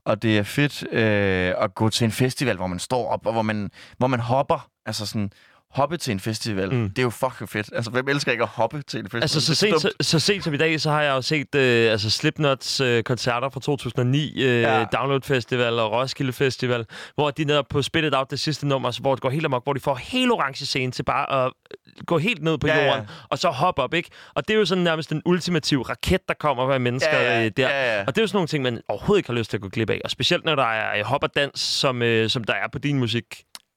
Og 0.09 0.21
det 0.21 0.37
er 0.37 0.43
fedt 0.43 0.93
øh, 0.93 1.53
at 1.63 1.75
gå 1.75 1.89
til 1.89 2.05
en 2.05 2.11
festival, 2.11 2.55
hvor 2.55 2.67
man 2.67 2.79
står 2.79 3.07
op, 3.07 3.25
og 3.25 3.33
hvor 3.33 3.41
man, 3.41 3.69
hvor 3.97 4.07
man 4.07 4.19
hopper. 4.19 4.69
Altså 4.85 5.05
sådan, 5.05 5.31
hoppe 5.71 5.97
til 5.97 6.11
en 6.11 6.19
festival. 6.19 6.73
Mm. 6.73 6.89
Det 6.89 6.99
er 6.99 7.03
jo 7.03 7.09
fucking 7.09 7.49
fedt. 7.49 7.69
Altså, 7.75 7.91
hvem 7.91 8.07
elsker 8.09 8.31
ikke 8.31 8.41
at 8.43 8.49
hoppe 8.49 8.81
til 8.81 8.99
en 8.99 9.05
festival? 9.05 9.21
Altså, 9.23 9.41
så 9.41 9.55
sent, 9.55 9.81
så, 9.81 9.91
så 10.01 10.19
sent 10.19 10.43
som 10.43 10.53
i 10.53 10.57
dag, 10.57 10.81
så 10.81 10.91
har 10.91 11.01
jeg 11.01 11.11
jo 11.11 11.21
set 11.21 11.55
øh, 11.55 11.91
altså 11.91 12.09
Slipknots 12.09 12.81
øh, 12.81 13.03
koncerter 13.03 13.49
fra 13.49 13.59
2009, 13.59 14.43
øh, 14.43 14.61
Ja. 14.61 14.79
ja. 14.79 14.85
Download 14.93 15.21
Festival 15.21 15.79
og 15.79 15.91
Roskilde 15.91 16.33
Festival, 16.33 16.85
hvor 17.15 17.31
de 17.31 17.43
netop 17.43 17.65
på 17.69 17.81
Spit 17.81 18.03
It 18.03 18.15
Out, 18.15 18.31
det 18.31 18.39
sidste 18.39 18.67
nummer, 18.67 18.91
så 18.91 19.01
hvor 19.01 19.15
det 19.15 19.21
går 19.21 19.29
helt 19.29 19.45
amok, 19.45 19.63
hvor 19.63 19.73
de 19.73 19.79
får 19.79 19.95
helt 19.95 20.31
orange 20.31 20.65
scene 20.65 20.91
til 20.91 21.03
bare 21.03 21.45
at 21.45 21.51
øh, 21.71 22.03
gå 22.05 22.17
helt 22.17 22.43
ned 22.43 22.57
på 22.57 22.67
Ja, 22.67 22.77
ja. 22.77 22.85
jorden, 22.87 23.05
og 23.29 23.37
så 23.39 23.49
hoppe 23.49 23.81
op, 23.81 23.93
ikke? 23.93 24.09
Og 24.35 24.47
det 24.47 24.53
er 24.53 24.57
jo 24.57 24.65
sådan 24.65 24.83
nærmest 24.83 25.09
den 25.09 25.21
ultimative 25.25 25.83
raket, 25.83 26.21
der 26.27 26.33
kommer 26.39 26.73
af 26.73 26.79
mennesker 26.81 27.17
Ja, 27.17 27.39
ja, 27.39 27.45
øh, 27.45 27.51
der. 27.57 27.69
ja, 27.69 27.95
ja. 27.97 28.03
Og 28.07 28.15
det 28.15 28.21
er 28.21 28.23
jo 28.23 28.27
sådan 28.27 28.37
nogle 28.37 28.47
ting, 28.47 28.63
man 28.63 28.81
overhovedet 28.87 29.19
ikke 29.19 29.29
har 29.29 29.37
lyst 29.37 29.49
til 29.49 29.57
at 29.57 29.61
gå 29.61 29.69
glip 29.69 29.89
af. 29.89 30.01
Og 30.03 30.11
specielt 30.11 30.45
når 30.45 30.55
der 30.55 30.63
er 30.63 30.97
øh, 30.99 31.05
hop 31.05 31.23
og 31.23 31.35
dans, 31.35 31.59
som, 31.59 32.01
øh, 32.01 32.29
som 32.29 32.43
der 32.43 32.53
er 32.53 32.67
på 32.71 32.79
din 32.79 32.99
musik. 32.99 33.25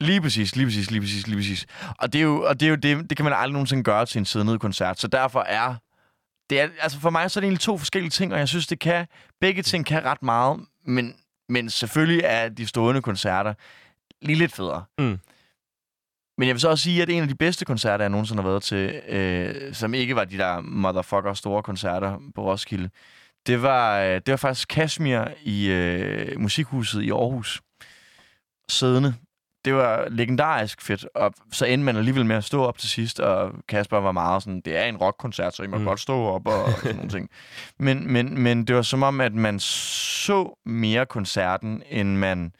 Lige 0.03 0.21
præcis, 0.21 0.57
lige 0.57 0.67
præcis, 0.67 0.91
lige 0.91 1.01
præcis, 1.01 1.27
lige 1.27 1.37
præcis. 1.37 1.67
Og 1.99 2.12
det 2.12 2.19
er 2.19 2.23
jo, 2.23 2.43
og 2.43 2.61
det, 2.61 2.67
er 2.67 2.71
jo 2.71 2.77
det, 2.77 3.11
det 3.11 3.17
kan 3.17 3.25
man 3.25 3.33
aldrig 3.33 3.53
nogensinde 3.53 3.83
gøre 3.83 4.07
til 4.07 4.19
en 4.19 4.25
siddende 4.25 4.59
koncert. 4.59 5.01
Så 5.01 5.09
derfor 5.09 5.41
er 5.41 5.75
det 6.51 6.61
er, 6.61 6.69
altså 6.81 7.01
for 7.01 7.11
mig 7.11 7.31
så 7.31 7.38
er 7.38 7.41
det 7.41 7.47
egentlig 7.47 7.61
to 7.61 7.79
forskellige 7.79 8.11
ting, 8.11 8.33
og 8.33 8.38
jeg 8.38 8.49
synes, 8.49 8.67
det 8.67 8.79
kan, 8.79 9.07
begge 9.41 9.62
ting 9.62 9.87
kan 9.87 10.05
ret 10.05 10.23
meget, 10.23 10.61
men 10.87 11.15
Men 11.49 11.71
selvfølgelig 11.71 12.21
er 12.25 12.49
de 12.49 12.67
stående 12.67 13.03
koncerter 13.03 13.55
lige 14.23 14.38
lidt 14.38 14.53
federe. 14.53 14.85
Mm. 14.99 15.19
Men 16.38 16.49
jeg 16.49 16.55
vil 16.55 16.61
så 16.61 16.69
også 16.69 16.85
sige, 16.85 17.03
at 17.03 17.11
en 17.11 17.23
af 17.23 17.29
de 17.29 17.35
bedste 17.35 17.65
koncerter, 17.65 18.05
jeg 18.05 18.11
nogensinde 18.11 18.43
har 18.43 18.49
været 18.49 18.62
til, 18.62 19.03
øh, 19.09 19.75
som 19.75 19.95
ikke 19.95 20.17
var 20.17 20.25
de 20.25 20.38
der 20.38 20.61
motherfucker 20.61 21.35
store 21.35 21.62
koncerter 21.62 22.19
på 22.35 22.45
Roskilde, 22.45 22.91
det 23.47 23.62
var, 23.62 24.01
øh, 24.01 24.15
det 24.15 24.29
var 24.31 24.37
faktisk 24.37 24.69
Kashmir 24.69 25.25
i 25.43 25.69
øh, 25.69 26.41
Musikhuset 26.41 27.03
i 27.03 27.11
Aarhus. 27.11 27.62
Siddende. 28.69 29.15
Det 29.64 29.75
var 29.75 30.07
legendarisk 30.11 30.83
fedt, 30.83 31.07
og 31.14 31.35
så 31.53 31.66
endte 31.66 31.85
man 31.85 31.96
alligevel 31.96 32.27
med 32.27 32.37
at 32.37 32.44
stå 32.44 32.64
op 32.64 32.79
til 32.79 32.88
sidst, 32.90 33.20
og 33.20 33.51
Kasper 33.68 34.01
var 34.01 34.12
meget 34.12 34.42
sådan, 34.42 34.61
det 34.61 34.77
er 34.77 34.85
en 34.85 34.96
rockkoncert, 34.96 35.55
så 35.57 35.62
I 35.62 35.66
må 35.66 35.79
Mm. 35.79 35.85
godt 35.85 36.01
stå 36.01 36.25
op 36.25 36.46
og 36.48 36.72
sådan 36.72 36.96
nogle 36.96 37.11
ting. 37.11 37.29
Men, 37.79 38.12
men, 38.12 38.38
men 38.42 38.64
det 38.64 38.77
var 38.77 38.83
som 38.83 39.03
om, 39.03 39.20
at 39.20 39.35
man 39.35 39.61
så 39.61 40.59
mere 40.66 41.07
koncerten, 41.07 41.83
end 41.90 42.16
man, 42.16 42.53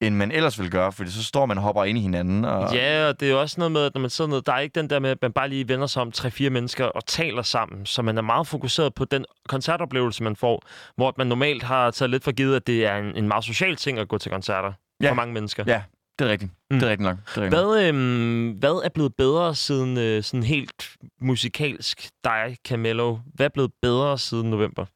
end 0.00 0.14
man 0.14 0.30
ellers 0.32 0.58
ville 0.58 0.70
gøre, 0.70 0.92
fordi 0.92 1.10
så 1.10 1.24
står 1.24 1.46
man 1.46 1.56
og 1.56 1.62
hopper 1.62 1.84
ind 1.84 1.98
i 1.98 2.00
hinanden. 2.00 2.44
Og, 2.44 2.74
Ja, 2.74 3.08
og 3.08 3.20
det 3.20 3.28
er 3.28 3.32
jo 3.32 3.40
også 3.40 3.54
noget 3.58 3.72
med, 3.72 3.80
at 3.84 3.94
når 3.94 4.00
man 4.00 4.10
sidder 4.10 4.30
ned, 4.30 4.42
der 4.42 4.52
er 4.52 4.58
ikke 4.58 4.80
den 4.80 4.90
der 4.90 4.98
med, 4.98 5.10
at 5.10 5.18
man 5.22 5.32
bare 5.32 5.48
lige 5.48 5.68
vender 5.68 5.86
sig 5.86 6.02
om 6.02 6.12
tre-fire 6.12 6.50
mennesker 6.50 6.84
og 6.84 7.06
taler 7.06 7.42
sammen, 7.42 7.86
så 7.86 8.02
man 8.02 8.18
er 8.18 8.22
meget 8.22 8.46
fokuseret 8.46 8.94
på 8.94 9.04
den 9.04 9.24
koncertoplevelse, 9.48 10.22
man 10.22 10.36
får, 10.36 10.62
hvor 10.96 11.14
man 11.18 11.26
normalt 11.26 11.62
har 11.62 11.90
taget 11.90 12.10
lidt 12.10 12.24
for 12.24 12.32
givet, 12.32 12.56
at 12.56 12.66
det 12.66 12.86
er 12.86 12.96
en, 12.96 13.16
en 13.16 13.28
meget 13.28 13.44
social 13.44 13.76
ting 13.76 13.98
at 13.98 14.08
gå 14.08 14.18
til 14.18 14.30
koncerter 14.32 14.72
Ja. 15.02 15.10
for 15.10 15.14
mange 15.14 15.34
mennesker. 15.34 15.64
Ja, 15.66 15.82
det 16.18 16.26
er 16.26 16.30
rigtigt. 16.30 16.52
Mm. 16.70 16.78
Det 16.78 16.86
er 16.86 16.90
rigtigt 16.90 17.08
nok. 17.08 17.16
Det 17.16 17.36
er 17.36 17.42
rigtigt. 17.42 17.62
Hvad, 17.62 17.88
øhm, 17.88 18.50
hvad 18.50 18.82
er 18.84 18.88
blevet 18.88 19.14
bedre 19.14 19.54
siden 19.54 19.98
øh, 19.98 20.22
sådan 20.22 20.42
helt 20.42 20.96
musikalsk 21.20 22.08
dig, 22.24 22.56
Camelo? 22.68 23.18
Hvad 23.34 23.46
er 23.46 23.50
blevet 23.50 23.72
bedre 23.82 24.18
siden 24.18 24.50
november? 24.50 24.86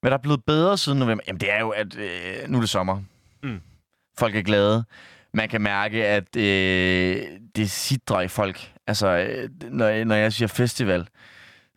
Hvad 0.00 0.10
der 0.10 0.16
er 0.16 0.22
blevet 0.22 0.44
bedre 0.44 0.78
siden 0.78 0.98
november? 0.98 1.24
Jamen, 1.26 1.40
det 1.40 1.52
er 1.52 1.60
jo, 1.60 1.70
at 1.70 1.96
øh, 1.96 2.48
nu 2.48 2.56
er 2.56 2.60
det 2.60 2.70
sommer. 2.70 3.02
Mm. 3.42 3.60
Folk 4.18 4.36
er 4.36 4.42
glade. 4.42 4.84
Man 5.34 5.48
kan 5.48 5.60
mærke, 5.60 6.06
at 6.06 6.36
øh, 6.36 7.26
det 7.56 7.70
sidder 7.70 8.20
i 8.20 8.28
folk. 8.28 8.72
Altså, 8.86 9.06
øh, 9.06 9.48
når, 9.70 10.04
når 10.04 10.14
jeg 10.14 10.32
siger 10.32 10.48
festival, 10.48 11.08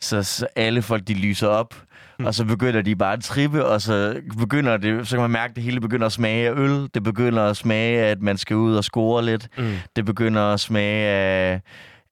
så, 0.01 0.23
så 0.23 0.47
alle 0.55 0.81
folk, 0.81 1.07
de 1.07 1.13
lyser 1.13 1.47
op. 1.47 1.75
Mm. 2.19 2.25
Og 2.25 2.33
så 2.35 2.45
begynder 2.45 2.81
de 2.81 2.95
bare 2.95 3.13
at 3.13 3.23
trippe, 3.23 3.65
og 3.65 3.81
så 3.81 4.15
begynder 4.39 4.77
det, 4.77 5.07
så 5.07 5.15
kan 5.15 5.21
man 5.21 5.31
mærke, 5.31 5.51
at 5.51 5.55
det 5.55 5.63
hele 5.63 5.81
begynder 5.81 6.05
at 6.05 6.11
smage 6.11 6.47
af 6.49 6.53
øl. 6.55 6.87
Det 6.93 7.03
begynder 7.03 7.43
at 7.43 7.57
smage 7.57 8.01
af, 8.01 8.11
at 8.11 8.21
man 8.21 8.37
skal 8.37 8.55
ud 8.55 8.75
og 8.75 8.83
score 8.83 9.25
lidt. 9.25 9.47
Mm. 9.57 9.73
Det 9.95 10.05
begynder 10.05 10.41
at 10.41 10.59
smage 10.59 11.07
af, 11.07 11.61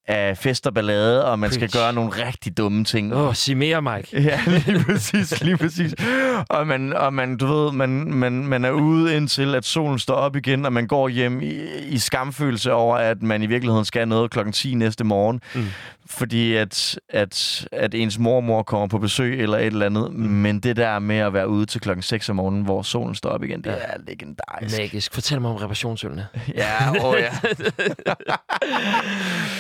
af 0.08 0.38
fest 0.38 0.68
og 0.68 0.74
ballade, 0.74 1.26
og 1.26 1.40
man 1.40 1.50
Preach. 1.50 1.60
skal 1.70 1.82
gøre 1.82 1.94
nogle 1.94 2.12
rigtig 2.28 2.58
dumme 2.58 2.84
ting. 2.84 3.14
Åh, 3.14 3.28
oh, 3.28 3.34
sig 3.36 3.58
mere, 3.58 3.82
Mike. 3.82 4.22
Ja, 4.30 4.40
lige 4.48 4.84
præcis, 4.84 5.44
lige 5.44 5.58
præcis. 5.58 5.96
Og 6.50 6.68
man, 6.68 6.94
og 6.94 7.14
man 7.14 7.38
du 7.38 7.46
ved, 7.48 7.72
man, 7.72 7.90
man, 8.14 8.48
man 8.48 8.66
er 8.66 8.72
ude 8.72 9.16
indtil, 9.16 9.56
at 9.56 9.66
solen 9.66 10.00
står 10.00 10.14
op 10.14 10.36
igen, 10.36 10.66
og 10.66 10.74
man 10.74 10.88
går 10.88 11.10
hjem 11.10 11.42
i, 11.42 11.60
i 11.90 11.98
skamfølelse 11.98 12.74
over, 12.74 12.98
at 12.98 13.22
man 13.22 13.44
i 13.44 13.46
virkeligheden 13.46 13.86
skal 13.86 14.08
noget 14.08 14.32
klokken 14.32 14.54
10 14.54 14.74
næste 14.74 15.04
morgen. 15.04 15.42
Mm. 15.56 15.66
Fordi 16.12 16.56
at, 16.56 17.00
at, 17.10 17.68
at 17.72 17.94
ens 17.96 18.20
mormor 18.20 18.64
kommer 18.64 18.88
på 18.88 18.98
besøg 18.98 19.42
eller 19.42 19.58
et 19.58 19.66
eller 19.66 19.86
andet. 19.86 20.14
Mm. 20.14 20.20
Men 20.20 20.60
det 20.60 20.76
der 20.78 21.00
med 21.00 21.16
at 21.18 21.34
være 21.34 21.48
ude 21.50 21.66
til 21.66 21.82
klokken 21.82 22.04
6 22.04 22.30
om 22.30 22.36
morgenen, 22.36 22.64
hvor 22.64 22.82
solen 22.82 23.16
står 23.16 23.30
op 23.30 23.44
igen, 23.44 23.62
det 23.64 23.70
Ja. 23.70 23.76
er 23.76 23.98
legendarisk. 24.08 24.78
Magisk. 24.78 25.14
Fortæl 25.14 25.42
mig 25.42 25.52
om 25.52 25.56
reparationsølene. 25.56 26.28
Ja, 26.56 27.06
åh 27.06 27.16
ja. 27.20 27.32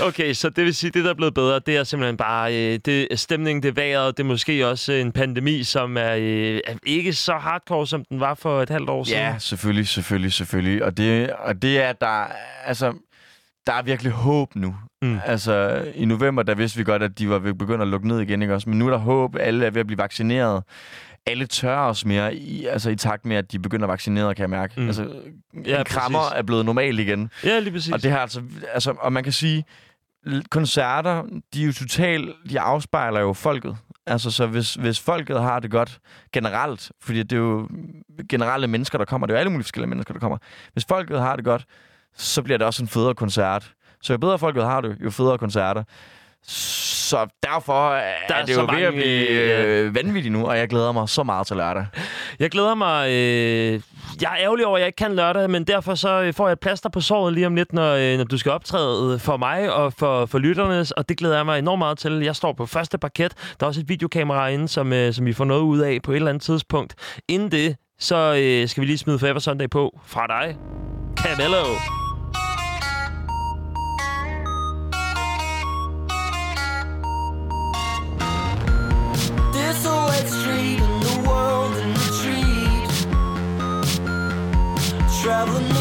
Okay, 0.07 0.33
så 0.33 0.49
det 0.49 0.65
vil 0.65 0.75
sige, 0.75 0.91
det 0.91 1.03
der 1.03 1.09
er 1.09 1.13
blevet 1.13 1.33
bedre, 1.33 1.59
det 1.65 1.77
er 1.77 1.83
simpelthen 1.83 2.17
bare 2.17 2.55
øh, 2.55 2.79
det, 2.85 3.19
stemningen, 3.19 3.63
det 3.63 3.75
vejret, 3.75 4.17
det 4.17 4.23
er 4.23 4.27
måske 4.27 4.67
også 4.67 4.93
en 4.93 5.12
pandemi, 5.12 5.63
som 5.63 5.97
er, 5.97 6.15
øh, 6.19 6.59
ikke 6.85 7.13
så 7.13 7.33
hardcore, 7.33 7.88
som 7.88 8.05
den 8.05 8.19
var 8.19 8.33
for 8.33 8.62
et 8.62 8.69
halvt 8.69 8.89
år 8.89 9.03
siden. 9.03 9.19
Ja, 9.19 9.35
selvfølgelig, 9.39 9.88
selvfølgelig, 9.88 10.33
selvfølgelig. 10.33 10.83
Og 10.83 10.97
det, 10.97 11.29
og 11.33 11.62
det 11.62 11.81
er, 11.83 11.93
der, 11.93 12.25
altså, 12.65 12.93
der 13.67 13.74
er 13.74 13.82
virkelig 13.82 14.12
håb 14.12 14.56
nu. 14.56 14.76
Mm. 15.02 15.19
Altså, 15.26 15.86
i 15.95 16.06
november, 16.06 16.43
der 16.43 16.56
vidste 16.56 16.78
vi 16.78 16.84
godt, 16.84 17.04
at 17.04 17.19
de 17.19 17.30
var 17.30 17.39
ved 17.39 17.80
at 17.82 17.88
lukke 17.88 18.08
ned 18.08 18.19
igen, 18.19 18.41
ikke 18.41 18.54
også? 18.54 18.69
Men 18.69 18.80
nu 18.80 18.86
er 18.86 18.89
der 18.89 18.98
håb, 18.98 19.36
alle 19.39 19.65
er 19.65 19.72
ved 19.72 19.80
at 19.80 19.88
blive 19.88 19.98
vaccineret. 19.98 20.63
Alle 21.26 21.45
tør 21.45 21.78
os 21.78 22.06
mere, 22.06 22.36
i, 22.36 22.65
altså 22.65 22.89
i 22.89 22.95
takt 22.95 23.26
med, 23.26 23.36
at 23.36 23.52
de 23.52 23.60
begynder 23.60 23.86
at 23.88 23.91
vaccinere, 23.91 24.36
kan 24.36 24.41
jeg 24.41 24.50
mærke. 24.50 24.82
Mm. 24.82 24.88
Altså, 24.88 25.13
Ja, 25.65 25.84
krammer 25.84 26.19
præcis. 26.19 26.38
er 26.38 26.41
blevet 26.43 26.65
normal 26.65 27.00
igen. 27.00 27.30
Ja, 27.43 27.60
lige 27.60 27.74
præcis. 27.74 27.93
Og 27.93 28.04
det 28.04 28.12
her 28.12 28.17
altså, 28.19 28.41
altså, 28.74 28.93
og 29.00 29.13
man 29.13 29.24
kan 29.24 29.34
sige, 29.34 29.63
koncerter, 30.52 31.24
de 31.54 31.62
er 31.62 31.65
jo 31.65 31.74
totalt, 31.74 32.30
de 32.50 32.60
afspejler 32.60 33.19
jo 33.19 33.34
folket. 33.34 33.78
Altså, 34.08 34.32
så 34.32 34.48
hvis, 34.48 34.74
hvis 34.74 35.00
folket 35.00 35.41
har 35.41 35.60
det 35.60 35.72
godt 35.72 36.00
generelt, 36.34 36.91
fordi 37.02 37.24
det 37.24 37.34
er 37.34 37.38
jo 37.38 37.67
generelle 38.30 38.67
mennesker, 38.67 38.98
der 38.98 39.06
kommer, 39.06 39.28
det 39.28 39.34
er 39.34 39.38
jo 39.38 39.39
alle 39.39 39.52
mulige 39.52 39.63
forskellige 39.63 39.89
mennesker, 39.89 40.13
der 40.13 40.19
kommer. 40.19 40.38
Hvis 40.74 40.86
folket 40.89 41.19
har 41.19 41.36
det 41.36 41.45
godt, 41.45 41.65
så 42.19 42.41
bliver 42.41 42.58
det 42.58 42.67
også 42.67 42.84
en 42.84 42.88
federe 42.89 43.15
koncert. 43.15 43.71
Så 44.01 44.13
jo 44.13 44.17
bedre 44.17 44.39
folket 44.39 44.63
har 44.63 44.82
det, 44.82 44.97
jo 45.03 45.10
federe 45.10 45.38
koncerter. 45.38 45.84
Så 46.43 47.27
derfor 47.43 47.93
er, 47.93 48.13
Der 48.27 48.36
er 48.36 48.45
det 48.45 48.55
så 48.55 48.62
jo 48.62 48.67
ved 48.71 48.82
at 48.82 48.93
mange, 48.93 49.01
blive 49.01 49.27
øh, 49.27 49.86
øh, 49.86 49.95
vanvittigt 49.95 50.32
nu, 50.32 50.45
og 50.47 50.58
jeg 50.58 50.67
glæder 50.67 50.91
mig 50.91 51.10
så 51.10 51.23
meget 51.23 51.47
til 51.47 51.58
lørdag. 51.58 51.86
Jeg 52.39 52.51
glæder 52.51 52.75
mig... 52.75 53.10
Øh, 53.10 53.82
jeg 54.21 54.32
er 54.32 54.38
ærgerlig 54.39 54.65
over, 54.65 54.77
at 54.77 54.79
jeg 54.79 54.88
ikke 54.88 54.95
kan 54.95 55.15
lørdag, 55.15 55.49
men 55.49 55.63
derfor 55.63 55.95
så 55.95 56.21
øh, 56.21 56.34
får 56.34 56.47
jeg 56.47 56.53
et 56.53 56.60
plaster 56.60 56.89
på 56.89 57.01
såret 57.01 57.34
lige 57.34 57.47
om 57.47 57.55
lidt, 57.55 57.73
når, 57.73 57.93
øh, 57.93 58.17
når 58.17 58.23
du 58.23 58.38
skal 58.38 58.51
optræde 58.51 59.19
for 59.19 59.38
mig 59.38 59.73
og 59.73 59.93
for, 59.93 60.25
for 60.25 60.39
lytternes, 60.39 60.91
og 60.91 61.10
det 61.10 61.17
glæder 61.17 61.36
jeg 61.36 61.45
mig 61.45 61.60
enormt 61.60 61.79
meget 61.79 61.97
til. 61.97 62.21
Jeg 62.23 62.36
står 62.36 62.53
på 62.53 62.65
første 62.65 62.97
parket. 62.97 63.34
Der 63.60 63.65
er 63.65 63.67
også 63.67 63.82
et 63.82 63.89
videokamera 63.89 64.47
inde, 64.47 64.67
som, 64.67 64.93
øh, 64.93 65.13
som 65.13 65.25
vi 65.25 65.34
får 65.34 65.45
noget 65.45 65.62
ud 65.62 65.79
af 65.79 65.99
på 66.03 66.12
et 66.12 66.15
eller 66.15 66.29
andet 66.29 66.43
tidspunkt. 66.43 67.19
Inden 67.27 67.51
det, 67.51 67.75
så 67.99 68.15
øh, 68.15 68.67
skal 68.67 68.82
vi 68.82 68.88
lige 68.88 68.97
smide 68.97 69.19
Forever 69.19 69.39
Sunday 69.39 69.69
på 69.69 69.99
fra 70.05 70.27
dig. 70.27 70.58
Camello. 71.17 72.09
Traveling 85.39 85.78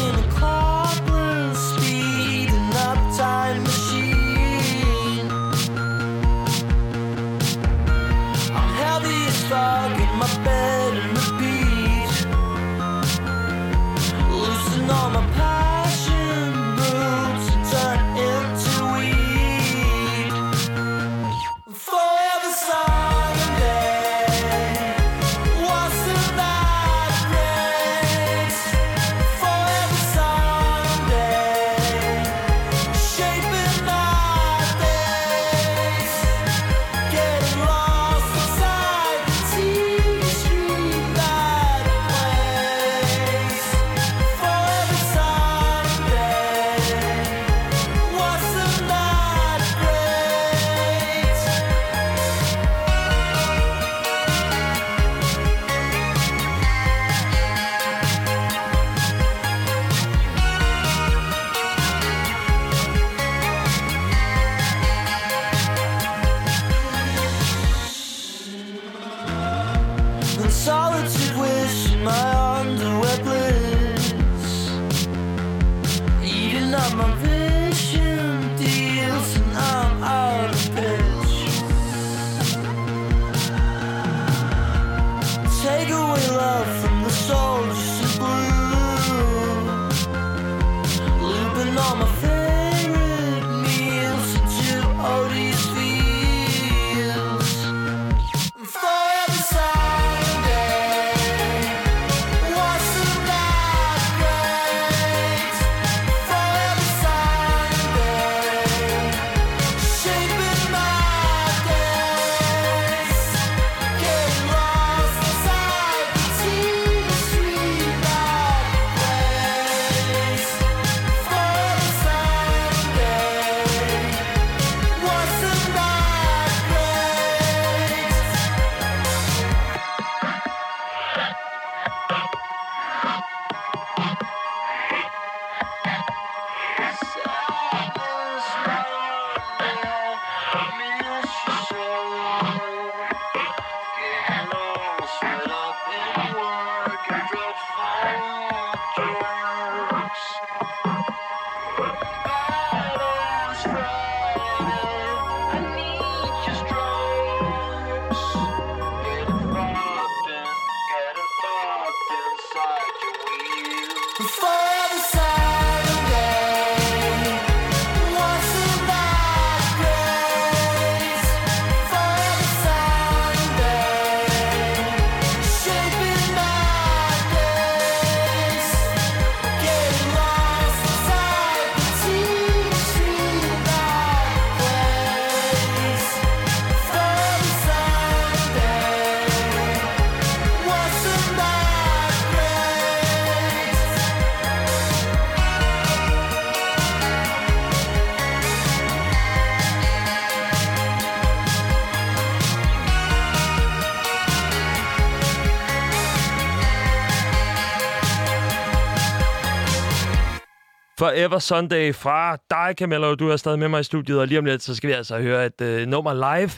Forever 210.99 211.39
Sunday 211.39 211.93
fra 211.93 212.37
dig, 212.49 212.75
Camilla. 212.77 213.15
Du 213.15 213.29
er 213.29 213.37
stadig 213.37 213.59
med 213.59 213.67
mig 213.67 213.79
i 213.79 213.83
studiet, 213.83 214.19
og 214.19 214.27
lige 214.27 214.39
om 214.39 214.45
lidt, 214.45 214.63
så 214.63 214.75
skal 214.75 214.87
vi 214.87 214.93
altså 214.93 215.19
høre 215.19 215.45
et 215.45 215.61
øh, 215.61 215.87
nummer 215.87 216.13
live. 216.13 216.51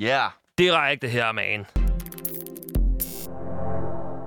Ja. 0.00 0.26
Direkte 0.58 1.08
her, 1.08 1.32
man. 1.32 1.66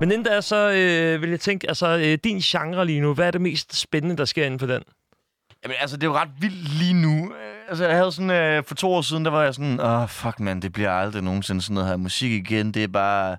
Men 0.00 0.12
inden 0.12 0.22
da, 0.22 0.40
så 0.40 0.56
øh, 0.56 1.22
vil 1.22 1.30
jeg 1.30 1.40
tænke, 1.40 1.68
altså 1.68 1.86
øh, 1.86 2.18
din 2.24 2.38
genre 2.38 2.86
lige 2.86 3.00
nu, 3.00 3.14
hvad 3.14 3.26
er 3.26 3.30
det 3.30 3.40
mest 3.40 3.76
spændende, 3.80 4.16
der 4.16 4.24
sker 4.24 4.44
inden 4.44 4.60
for 4.60 4.66
den? 4.66 4.82
Jamen, 5.64 5.76
altså, 5.80 5.96
det 5.96 6.02
er 6.02 6.06
jo 6.06 6.16
ret 6.16 6.30
vildt 6.40 6.78
lige 6.78 6.94
nu. 6.94 7.32
Øh, 7.32 7.58
Altså, 7.68 7.86
jeg 7.86 7.96
havde 7.96 8.12
sådan... 8.12 8.30
Øh, 8.30 8.64
for 8.64 8.74
to 8.74 8.92
år 8.92 9.02
siden, 9.02 9.24
der 9.24 9.30
var 9.30 9.42
jeg 9.42 9.54
sådan... 9.54 9.80
Åh, 9.80 10.02
oh, 10.02 10.08
fuck, 10.08 10.40
man, 10.40 10.62
det 10.62 10.72
bliver 10.72 10.90
aldrig 10.90 11.22
nogensinde 11.22 11.62
sådan 11.62 11.74
noget 11.74 11.88
her 11.88 11.96
musik 11.96 12.32
igen. 12.32 12.74
Det 12.74 12.84
er 12.84 12.88
bare 12.88 13.36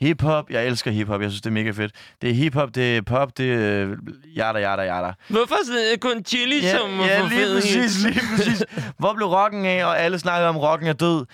hip-hop. 0.00 0.50
Jeg 0.50 0.66
elsker 0.66 0.90
hip-hop. 0.90 1.20
Jeg 1.22 1.30
synes, 1.30 1.42
det 1.42 1.50
er 1.50 1.54
mega 1.54 1.70
fedt. 1.70 1.92
Det 2.22 2.30
er 2.30 2.34
hip-hop, 2.34 2.74
det 2.74 2.96
er 2.96 3.02
pop, 3.02 3.38
det 3.38 3.52
er 3.54 3.96
yada, 4.38 4.60
yada, 4.62 4.82
yada. 4.96 5.12
Hvorfor 5.28 5.56
sådan, 5.66 5.92
øh, 5.92 5.98
kun 5.98 6.24
chili 6.24 6.60
Ja, 6.62 6.76
som 6.78 6.90
ja 7.00 7.20
lige 7.28 7.30
fed 7.40 7.54
præcis, 7.60 8.04
lige 8.04 8.20
præcis. 8.36 8.64
Hvor 8.98 9.14
blev 9.14 9.26
rocken 9.28 9.64
af, 9.66 9.84
og 9.84 10.00
alle 10.00 10.18
snakker 10.18 10.48
om, 10.48 10.56
rocken 10.56 10.88
er 10.88 10.92
død. 10.92 11.26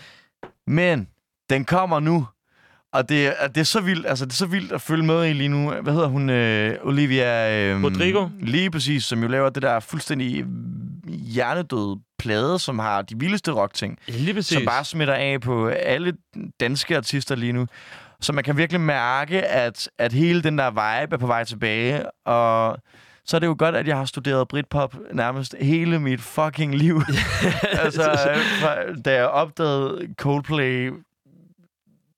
Men 0.66 1.08
den 1.50 1.64
kommer 1.64 2.00
nu. 2.00 2.26
Og 2.92 3.08
det, 3.08 3.26
er- 3.26 3.48
det 3.48 3.60
er 3.60 3.64
så 3.64 3.80
vildt, 3.80 4.06
altså 4.06 4.24
det 4.24 4.32
er 4.32 4.36
så 4.36 4.46
vildt 4.46 4.72
at 4.72 4.80
følge 4.80 5.04
med 5.04 5.26
i 5.28 5.32
lige 5.32 5.48
nu. 5.48 5.70
Hvad 5.70 5.92
hedder 5.92 6.08
hun? 6.08 6.30
Øh, 6.30 6.74
Olivia... 6.82 7.60
Øh, 7.74 7.84
Rodrigo? 7.84 8.28
Lige 8.40 8.70
præcis, 8.70 9.04
som 9.04 9.22
jo 9.22 9.28
laver 9.28 9.50
det 9.50 9.62
der 9.62 9.80
fuldstændig 9.80 10.44
hjernedøde 11.08 11.96
plade, 12.18 12.58
som 12.58 12.78
har 12.78 13.02
de 13.02 13.18
vildeste 13.18 13.52
rockting, 13.52 13.98
lige 14.06 14.34
præcis. 14.34 14.56
som 14.56 14.64
bare 14.64 14.84
smitter 14.84 15.14
af 15.14 15.40
på 15.40 15.68
alle 15.68 16.12
danske 16.60 16.96
artister 16.96 17.34
lige 17.34 17.52
nu. 17.52 17.66
Så 18.20 18.32
man 18.32 18.44
kan 18.44 18.56
virkelig 18.56 18.80
mærke, 18.80 19.42
at, 19.42 19.90
at 19.98 20.12
hele 20.12 20.42
den 20.42 20.58
der 20.58 20.70
vibe 20.70 21.14
er 21.14 21.18
på 21.18 21.26
vej 21.26 21.44
tilbage, 21.44 22.10
og 22.26 22.78
så 23.24 23.36
er 23.36 23.38
det 23.38 23.46
jo 23.46 23.56
godt, 23.58 23.76
at 23.76 23.88
jeg 23.88 23.96
har 23.96 24.04
studeret 24.04 24.48
Britpop 24.48 24.96
nærmest 25.12 25.54
hele 25.60 26.00
mit 26.00 26.20
fucking 26.20 26.74
liv. 26.74 27.02
altså, 27.84 28.30
da 29.04 29.14
jeg 29.14 29.26
opdagede 29.26 30.14
Coldplay 30.18 30.92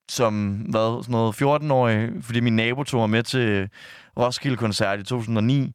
som, 0.09 0.51
hvad, 0.51 1.03
sådan 1.03 1.11
noget 1.11 1.41
14-årig, 1.41 2.09
fordi 2.21 2.39
min 2.39 2.55
nabo 2.55 2.83
tog 2.83 2.99
mig 2.99 3.09
med 3.09 3.23
til 3.23 3.69
Roskilde-koncert 4.17 4.99
i 4.99 5.03
2009, 5.03 5.73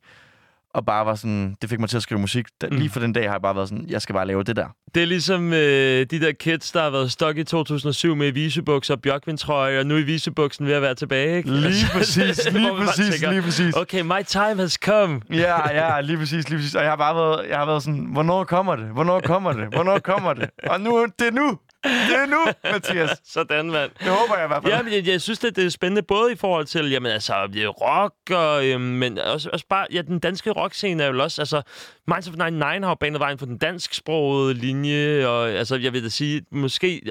og 0.74 0.86
bare 0.86 1.06
var 1.06 1.14
sådan, 1.14 1.54
det 1.62 1.70
fik 1.70 1.80
mig 1.80 1.88
til 1.88 1.96
at 1.96 2.02
skrive 2.02 2.20
musik. 2.20 2.46
Da, 2.62 2.66
Mm. 2.70 2.76
Lige 2.76 2.90
for 2.90 3.00
den 3.00 3.12
dag 3.12 3.24
har 3.24 3.32
jeg 3.32 3.42
bare 3.42 3.54
været 3.56 3.68
sådan, 3.68 3.84
jeg 3.88 4.02
skal 4.02 4.12
bare 4.12 4.26
lave 4.26 4.42
det 4.42 4.56
der. 4.56 4.66
Det 4.94 5.02
er 5.02 5.06
ligesom 5.06 5.52
øh, 5.52 6.06
de 6.10 6.20
der 6.20 6.32
kids, 6.40 6.72
der 6.72 6.82
har 6.82 6.90
været 6.90 7.12
stok 7.12 7.36
i 7.38 7.44
2007 7.44 8.14
med 8.16 8.32
visebukser 8.32 8.94
og 8.94 9.00
bjørkvindtrøje, 9.02 9.78
og 9.78 9.86
nu 9.86 9.96
er 9.96 10.04
visebuksen 10.04 10.66
ved 10.66 10.72
at 10.74 10.82
være 10.82 10.94
tilbage, 10.94 11.36
ikke? 11.36 11.50
Lige 11.50 11.66
Altså, 11.66 11.92
præcis, 11.92 12.48
lige 12.52 12.68
præcis, 12.78 13.10
tænker, 13.14 13.30
lige 13.30 13.42
præcis. 13.42 13.74
Okay, 13.76 14.00
my 14.00 14.22
time 14.26 14.56
has 14.56 14.72
come. 14.72 15.20
Ja, 15.32 15.74
ja, 15.74 16.00
lige 16.00 16.18
præcis, 16.18 16.48
lige 16.48 16.58
præcis. 16.58 16.74
Og 16.74 16.82
jeg 16.82 16.90
har 16.90 16.96
bare 16.96 17.14
været, 17.16 17.48
jeg 17.48 17.58
har 17.58 17.66
været 17.66 17.82
sådan, 17.82 18.08
hvornår 18.12 18.44
kommer 18.44 18.76
det? 18.76 18.86
Hvornår 18.86 19.20
kommer 19.20 19.52
det? 19.52 19.66
Hvornår 19.74 19.98
kommer 19.98 20.32
det? 20.32 20.50
Og 20.66 20.80
nu, 20.80 21.06
det 21.18 21.26
er 21.26 21.32
nu. 21.32 21.58
Det 21.84 22.16
er 22.18 22.26
nu, 22.26 22.70
Mathias. 22.72 23.20
Sådan, 23.34 23.70
mand. 23.70 23.90
Det 23.98 24.08
håber 24.08 24.36
jeg 24.36 24.44
i 24.44 24.46
hvert 24.46 24.62
fald. 24.62 24.72
Ja, 24.72 24.82
men 24.82 24.92
jeg, 24.92 25.06
jeg 25.06 25.20
synes, 25.20 25.44
at 25.44 25.56
det 25.56 25.66
er 25.66 25.70
spændende 25.70 26.02
både 26.02 26.32
i 26.32 26.36
forhold 26.36 26.66
til, 26.66 26.90
jamen 26.90 27.12
altså, 27.12 27.34
øh, 27.56 27.68
rock, 27.68 28.14
og, 28.30 28.66
øhm, 28.66 28.80
men 28.80 29.18
også, 29.18 29.50
også 29.52 29.66
bare, 29.68 29.86
ja, 29.92 30.02
den 30.02 30.18
danske 30.18 30.50
rockscene 30.50 31.02
er 31.02 31.12
jo 31.12 31.22
også, 31.22 31.42
altså, 31.42 31.62
Minds 32.08 32.28
of 32.28 32.34
99 32.34 32.84
har 32.84 32.90
jo 32.90 32.94
banet 32.94 33.20
vejen 33.20 33.38
for 33.38 33.46
den 33.46 33.58
dansksprogede 33.58 34.54
linje, 34.54 35.26
og 35.26 35.50
altså, 35.50 35.76
jeg 35.76 35.92
vil 35.92 36.04
da 36.04 36.08
sige, 36.08 36.42
måske, 36.50 37.02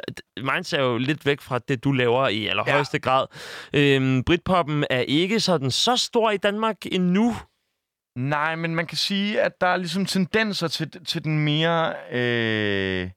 Minds 0.42 0.74
er 0.74 0.82
jo 0.82 0.98
lidt 0.98 1.26
væk 1.26 1.42
fra 1.42 1.60
det, 1.60 1.84
du 1.84 1.92
laver 1.92 2.28
i 2.28 2.48
allerhøjeste 2.48 3.00
ja. 3.04 3.10
grad. 3.10 3.26
Øhm, 3.74 4.24
Britpoppen 4.24 4.86
er 4.90 5.00
ikke 5.00 5.40
sådan 5.40 5.72
så 5.72 5.98
stor 5.98 6.32
i 6.32 6.38
Danmark 6.38 6.78
endnu. 6.86 7.36
Nej, 8.18 8.56
men 8.56 8.76
man 8.76 8.86
kan 8.86 8.98
sige, 8.98 9.42
at 9.42 9.62
der 9.62 9.68
er 9.68 9.78
ligesom 9.78 10.06
tendenser 10.06 10.68
til, 10.68 11.06
til 11.06 11.24
den 11.24 11.40
mere... 11.40 11.94
Øh, 12.12 13.10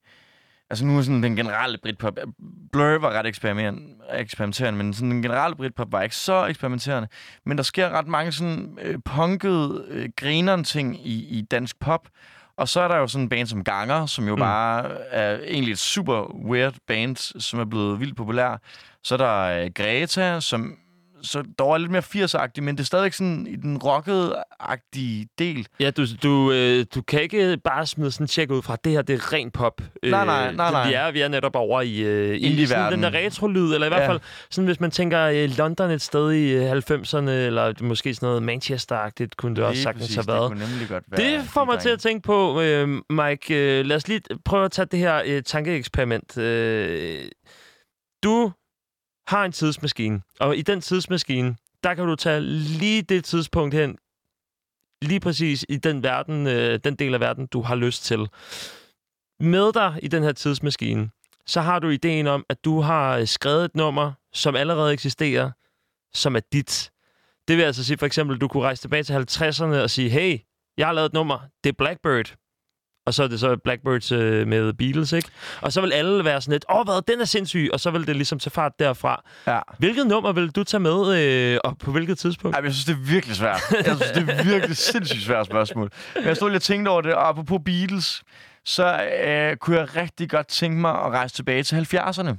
altså 0.71 0.85
nu 0.85 0.99
er 0.99 1.03
sådan 1.03 1.23
den 1.23 1.37
generelle 1.37 1.79
Britpop... 1.83 2.19
Blur 2.73 2.99
var 2.99 3.11
ret 3.11 3.27
eksperimenterende, 3.27 3.83
eksperimenterende, 4.15 4.79
men 4.79 4.95
sådan 4.95 5.11
den 5.11 5.23
generelle 5.23 5.57
Britpop 5.57 5.93
var 5.93 6.03
ikke 6.03 6.17
så 6.17 6.47
eksperimenterende. 6.47 7.09
Men 7.47 7.57
der 7.57 7.63
sker 7.63 7.91
ret 7.91 8.07
mange 8.07 8.33
sådan 8.33 8.79
øh, 8.83 8.99
punkede, 9.05 9.85
øh, 9.89 10.09
grineren 10.17 10.65
ting 10.65 11.07
i, 11.07 11.39
i 11.39 11.43
dansk 11.43 11.79
pop. 11.79 12.09
Og 12.57 12.69
så 12.69 12.81
er 12.81 12.89
der 12.89 12.97
jo 12.97 13.07
sådan 13.07 13.23
en 13.23 13.29
band 13.29 13.47
som 13.47 13.65
Ganger, 13.65 14.07
som 14.07 14.29
jo 14.29 14.35
mm. 14.35 14.41
bare 14.41 14.91
er 15.11 15.39
egentlig 15.39 15.73
et 15.73 15.79
super 15.79 16.35
weird 16.51 16.75
band, 16.87 17.41
som 17.41 17.61
er 17.61 17.65
blevet 17.65 18.01
vildt 18.01 18.17
populær. 18.17 18.61
Så 19.03 19.15
er 19.15 19.19
der 19.19 19.65
øh, 19.65 19.71
Greta, 19.75 20.41
som 20.41 20.79
så 21.27 21.43
dog 21.59 21.75
er 21.75 21.79
lidt 21.79 21.91
mere 21.91 22.03
80'er-agtig, 22.03 22.61
men 22.63 22.77
det 22.77 22.81
er 22.83 22.87
stadigvæk 22.87 23.13
sådan 23.13 23.47
i 23.47 23.57
den 23.57 23.77
rockede-agtige 23.85 25.27
del. 25.39 25.67
Ja, 25.81 25.91
du, 25.91 26.07
du, 26.23 26.53
øh, 26.53 26.87
du 26.95 27.03
kan 27.03 27.23
ikke 27.23 27.59
bare 27.65 27.87
smide 27.87 28.11
sådan 28.13 28.25
en 28.25 28.29
check 28.29 28.51
ud 28.51 28.63
fra, 28.63 28.77
det 28.85 28.93
her 28.93 29.03
det 29.03 29.15
er 29.15 29.33
ren 29.33 29.51
pop. 29.51 29.81
Øh, 30.03 30.11
Nej, 30.11 30.25
nej, 30.25 30.53
nej, 30.55 30.71
nej. 30.71 30.89
Vi 30.89 30.95
er, 30.95 31.11
vi 31.11 31.21
er 31.21 31.29
netop 31.29 31.57
over 31.57 31.81
i, 31.81 31.99
øh, 31.99 32.37
i 32.37 32.41
sådan 32.41 32.51
Indie-verden. 32.51 32.93
den 32.93 33.13
der 33.13 33.19
retro-lyd, 33.19 33.75
eller 33.75 33.87
i 33.87 33.91
hvert 33.91 34.01
Ja. 34.03 34.09
fald, 34.09 34.21
sådan, 34.51 34.67
hvis 34.67 34.81
man 34.81 34.91
tænker 34.91 35.23
øh, 35.23 35.51
London 35.59 35.91
et 35.91 36.03
sted 36.03 36.33
i 36.33 36.51
øh, 36.53 36.73
90'erne, 36.73 37.31
eller 37.31 37.73
måske 37.81 38.15
sådan 38.15 38.27
noget 38.27 38.43
Manchester-agtigt, 38.43 39.29
kunne 39.37 39.57
det 39.57 39.65
også 39.65 39.83
sagtens 39.83 40.03
præcis, 40.03 40.17
have 40.17 40.27
været. 40.29 40.51
Det 40.51 40.59
kunne 40.59 40.71
nemlig 40.71 40.89
godt 40.89 41.05
være. 41.11 41.21
Det 41.39 41.49
får 41.49 41.65
mig 41.65 41.79
til 41.79 41.89
at 41.89 41.99
tænke 42.01 42.23
på, 42.23 42.61
øh, 42.61 42.89
Mike, 43.11 43.55
øh, 43.79 43.87
lad 43.87 43.97
os 43.97 44.09
lige 44.09 44.21
prøve 44.45 44.65
at 44.65 44.73
tage 44.73 44.87
det 44.91 44.99
her 44.99 45.23
øh, 45.27 45.43
tankeeksperiment. 45.43 46.39
Øh, 46.39 47.25
du 48.25 48.53
har 49.29 49.45
en 49.45 49.53
tidsmaskine, 49.53 50.23
og 50.41 50.57
i 50.57 50.63
den 50.63 50.81
tidsmaskine, 50.81 51.57
der 51.83 51.95
kan 51.95 52.07
du 52.07 52.17
tage 52.17 52.41
lige 52.41 53.03
det 53.03 53.25
tidspunkt 53.25 53.75
hen, 53.75 53.99
lige 55.03 55.21
præcis 55.21 55.67
i 55.69 55.77
den 55.77 56.03
verden, 56.03 56.47
øh, 56.47 56.81
den 56.85 56.95
del 56.95 57.15
af 57.15 57.21
verden, 57.21 57.47
du 57.47 57.63
har 57.63 57.75
lyst 57.75 58.05
til. 58.05 58.29
Med 59.41 59.73
dig 59.73 59.99
i 60.03 60.09
den 60.09 60.23
her 60.23 60.33
tidsmaskine, 60.33 61.11
så 61.47 61.61
har 61.61 61.79
du 61.79 61.89
ideen 61.89 62.27
om, 62.27 62.45
at 62.49 62.65
du 62.65 62.81
har 62.81 63.19
øh, 63.19 63.27
skrevet 63.27 63.65
et 63.65 63.75
nummer, 63.75 64.13
som 64.33 64.57
allerede 64.57 64.93
eksisterer, 64.93 65.51
som 66.15 66.37
er 66.37 66.41
dit. 66.53 66.91
Det 67.49 67.57
vil 67.57 67.63
altså 67.63 67.85
sige, 67.85 67.99
for 67.99 68.07
eksempel, 68.07 68.39
du 68.39 68.49
kunne 68.49 68.63
rejse 68.63 68.83
tilbage 68.83 69.03
til 69.03 69.13
50'erne 69.13 69.65
og 69.65 69.91
sige, 69.91 70.11
hey, 70.11 70.39
jeg 70.77 70.87
har 70.87 70.93
lavet 70.93 71.07
et 71.07 71.13
nummer, 71.13 71.39
det 71.65 71.71
er 71.71 71.75
Blackbird. 71.79 72.35
Og 73.07 73.15
så 73.15 73.23
er 73.23 73.29
det 73.29 73.41
så 73.41 73.57
Blackbirds 73.65 74.13
øh, 74.13 74.47
med 74.49 74.73
Beatles, 74.73 75.13
ikke? 75.13 75.29
Og 75.61 75.73
så 75.73 75.81
vil 75.81 75.93
alle 75.93 76.25
være 76.25 76.41
sådan 76.41 76.53
lidt, 76.53 76.65
åh, 76.71 76.85
hvad, 76.85 77.03
den 77.09 77.21
er 77.21 77.25
sindssyg, 77.25 77.71
og 77.73 77.81
så 77.81 77.91
vil 77.91 78.07
det 78.07 78.17
ligesom 78.17 78.39
tage 78.39 78.51
fart 78.51 78.73
derfra. 78.79 79.23
Ja. 79.47 79.59
Hvilket 79.79 80.07
nummer 80.07 80.33
vil 80.33 80.51
du 80.51 80.65
tage 80.65 80.81
med, 80.81 81.19
øh, 81.19 81.59
og 81.65 81.79
på 81.79 81.91
hvilket 81.93 82.19
tidspunkt? 82.19 82.57
Ej, 82.57 82.63
jeg 82.65 82.73
synes, 82.75 82.85
det 82.85 82.93
er 82.93 83.13
virkelig 83.13 83.37
svært. 83.37 83.61
Jeg 83.87 83.97
synes, 83.97 84.11
det 84.11 84.29
er 84.31 84.45
virkelig 84.45 84.77
sindssygt 84.77 85.23
svært 85.23 85.47
spørgsmål. 85.47 85.91
Men 86.15 86.25
jeg 86.25 86.37
stod 86.37 86.49
lige 86.51 86.59
og 86.59 86.63
tænkte 86.63 86.89
over 86.89 87.01
det, 87.01 87.15
og 87.15 87.29
apropos 87.29 87.61
Beatles, 87.65 88.23
så 88.65 89.03
øh, 89.27 89.57
kunne 89.57 89.77
jeg 89.79 89.97
rigtig 89.97 90.31
godt 90.31 90.49
tænke 90.49 90.79
mig 90.81 90.91
at 90.91 91.11
rejse 91.13 91.35
tilbage 91.35 91.63
til 91.63 91.77
70'erne. 91.95 92.31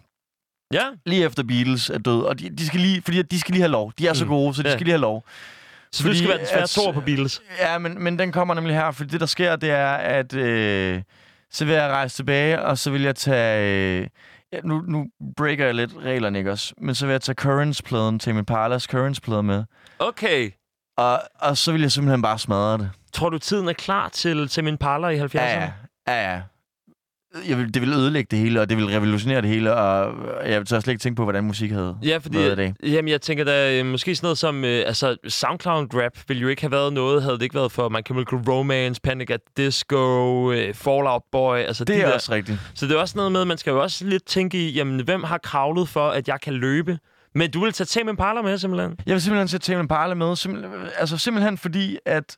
Ja, 0.73 0.83
Lige 1.05 1.25
efter 1.25 1.43
Beatles 1.43 1.89
er 1.89 1.97
død. 1.97 2.21
Og 2.23 2.39
de, 2.39 2.49
de 2.49 2.67
skal 2.67 2.79
lige, 2.79 3.01
fordi 3.01 3.21
de 3.21 3.39
skal 3.39 3.51
lige 3.51 3.61
have 3.61 3.71
lov. 3.71 3.93
De 3.99 4.07
er 4.07 4.13
så 4.13 4.25
Mm. 4.25 4.29
gode, 4.29 4.53
så 4.53 4.63
de 4.63 4.67
Ja. 4.67 4.73
skal 4.73 4.85
lige 4.85 4.93
have 4.93 5.01
lov. 5.01 5.25
Så 5.97 6.03
fordi, 6.03 6.13
du 6.13 6.17
skal 6.17 6.29
være 6.29 6.37
den 6.37 6.47
svære 6.47 6.67
tor 6.67 6.91
på 6.91 7.01
Beatles. 7.01 7.41
Ja, 7.59 7.77
men, 7.77 8.03
men 8.03 8.19
den 8.19 8.31
kommer 8.31 8.53
nemlig 8.53 8.75
her, 8.75 8.91
fordi 8.91 9.09
det, 9.09 9.19
der 9.19 9.25
sker, 9.25 9.55
det 9.55 9.69
er, 9.71 9.93
at 9.93 10.33
øh, 10.33 11.01
så 11.51 11.65
vil 11.65 11.73
jeg 11.73 11.89
rejse 11.89 12.15
tilbage, 12.15 12.61
og 12.61 12.77
så 12.77 12.91
vil 12.91 13.01
jeg 13.01 13.15
tage... 13.15 14.01
Øh, 14.01 14.07
ja, 14.53 14.59
nu, 14.63 14.81
nu 14.87 15.05
breaker 15.37 15.65
jeg 15.65 15.75
lidt 15.75 15.91
reglerne, 15.97 16.37
ikke 16.37 16.51
også? 16.51 16.73
Men 16.77 16.95
så 16.95 17.05
vil 17.05 17.13
jeg 17.13 17.21
tage 17.21 17.35
Currents-pladen, 17.35 18.19
Tame 18.19 18.39
Impala's 18.39 18.85
Currents-plade 18.85 19.43
med. 19.43 19.63
Okay. 19.99 20.51
Og, 20.97 21.21
og 21.39 21.57
så 21.57 21.71
vil 21.71 21.81
jeg 21.81 21.91
simpelthen 21.91 22.21
bare 22.21 22.39
smadre 22.39 22.77
det. 22.77 22.89
Tror 23.13 23.29
du, 23.29 23.37
tiden 23.37 23.67
er 23.67 23.73
klar 23.73 24.09
til 24.09 24.47
Tim 24.47 24.67
Impala 24.67 25.07
i 25.07 25.19
70'erne? 25.19 25.39
Ja, 25.39 25.59
ja. 25.59 25.71
ja, 26.07 26.31
ja. 26.33 26.41
Jeg 27.49 27.57
vil, 27.57 27.73
det 27.73 27.81
vil 27.81 27.93
ødelægge 27.93 28.27
det 28.31 28.39
hele, 28.39 28.61
og 28.61 28.69
det 28.69 28.77
vil 28.77 28.85
revolutionere 28.85 29.41
det 29.41 29.49
hele, 29.49 29.73
og 29.75 30.13
jeg 30.49 30.59
vil 30.59 30.67
tør 30.67 30.79
slet 30.79 30.91
ikke 30.93 31.01
tænke 31.01 31.15
på, 31.15 31.23
hvordan 31.23 31.43
musik 31.43 31.71
havde 31.71 31.97
Ja, 32.03 32.17
fordi 32.17 32.37
været 32.37 32.51
i 32.51 32.55
dag. 32.55 32.73
jamen, 32.83 33.09
jeg 33.09 33.21
tænker 33.21 33.43
da 33.43 33.79
øh, 33.79 33.85
måske 33.85 34.15
sådan 34.15 34.25
noget 34.25 34.37
som 34.37 34.65
øh, 34.65 34.83
altså 34.85 35.17
SoundCloud-rap 35.27 36.11
ville 36.27 36.41
jo 36.41 36.47
ikke 36.47 36.61
have 36.61 36.71
været 36.71 36.93
noget, 36.93 37.23
havde 37.23 37.35
det 37.35 37.41
ikke 37.41 37.55
været 37.55 37.71
for 37.71 37.89
My 37.89 38.05
Chemical 38.05 38.37
Romance, 38.51 39.01
Panic 39.01 39.29
at 39.31 39.41
Disco, 39.57 40.51
øh, 40.51 40.73
Fallout 40.73 41.21
Boy, 41.31 41.57
altså 41.57 41.83
Det 41.85 41.95
de 41.95 42.01
er 42.01 42.07
der. 42.07 42.13
også 42.13 42.31
rigtigt. 42.31 42.59
Så 42.75 42.87
det 42.87 42.95
er 42.95 42.99
også 42.99 43.17
noget 43.17 43.31
med, 43.31 43.41
at 43.41 43.47
man 43.47 43.57
skal 43.57 43.71
jo 43.71 43.81
også 43.81 44.05
lidt 44.05 44.25
tænke 44.25 44.57
i, 44.57 44.71
jamen, 44.73 45.03
hvem 45.03 45.23
har 45.23 45.37
kravlet 45.37 45.89
for, 45.89 46.09
at 46.09 46.27
jeg 46.27 46.41
kan 46.41 46.53
løbe? 46.53 46.99
Men 47.35 47.51
du 47.51 47.63
vil 47.63 47.73
tage 47.73 47.85
Tame 47.85 48.09
Impala 48.09 48.41
med, 48.41 48.57
simpelthen? 48.57 48.95
Jeg 49.05 49.13
vil 49.13 49.21
simpelthen 49.21 49.47
sætte 49.47 49.65
Tame 49.65 49.79
Impala 49.79 50.13
med. 50.13 50.35
Simpelthen, 50.35 50.71
altså 50.97 51.17
simpelthen 51.17 51.57
fordi, 51.57 51.97
at, 52.05 52.37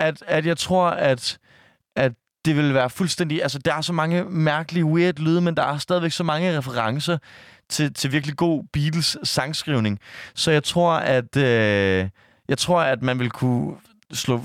at, 0.00 0.22
at 0.26 0.46
jeg 0.46 0.56
tror, 0.56 0.86
at 0.88 1.38
det 2.48 2.56
vil 2.56 2.74
være 2.74 2.90
fuldstændig... 2.90 3.42
Altså, 3.42 3.58
der 3.58 3.74
er 3.74 3.80
så 3.80 3.92
mange 3.92 4.24
mærkelige, 4.24 4.84
weird 4.84 5.18
lyde, 5.18 5.40
men 5.40 5.56
der 5.56 5.62
er 5.62 5.78
stadigvæk 5.78 6.12
så 6.12 6.24
mange 6.24 6.58
referencer 6.58 7.18
til, 7.68 7.94
til 7.94 8.12
virkelig 8.12 8.36
god 8.36 8.64
Beatles 8.72 9.16
sangskrivning. 9.22 9.98
Så 10.34 10.50
jeg 10.50 10.64
tror, 10.64 10.92
at 10.92 11.36
øh, 11.36 12.08
jeg 12.48 12.58
tror, 12.58 12.80
at 12.80 13.02
man 13.02 13.18
vil 13.18 13.30
kunne 13.30 13.76
slå 14.12 14.44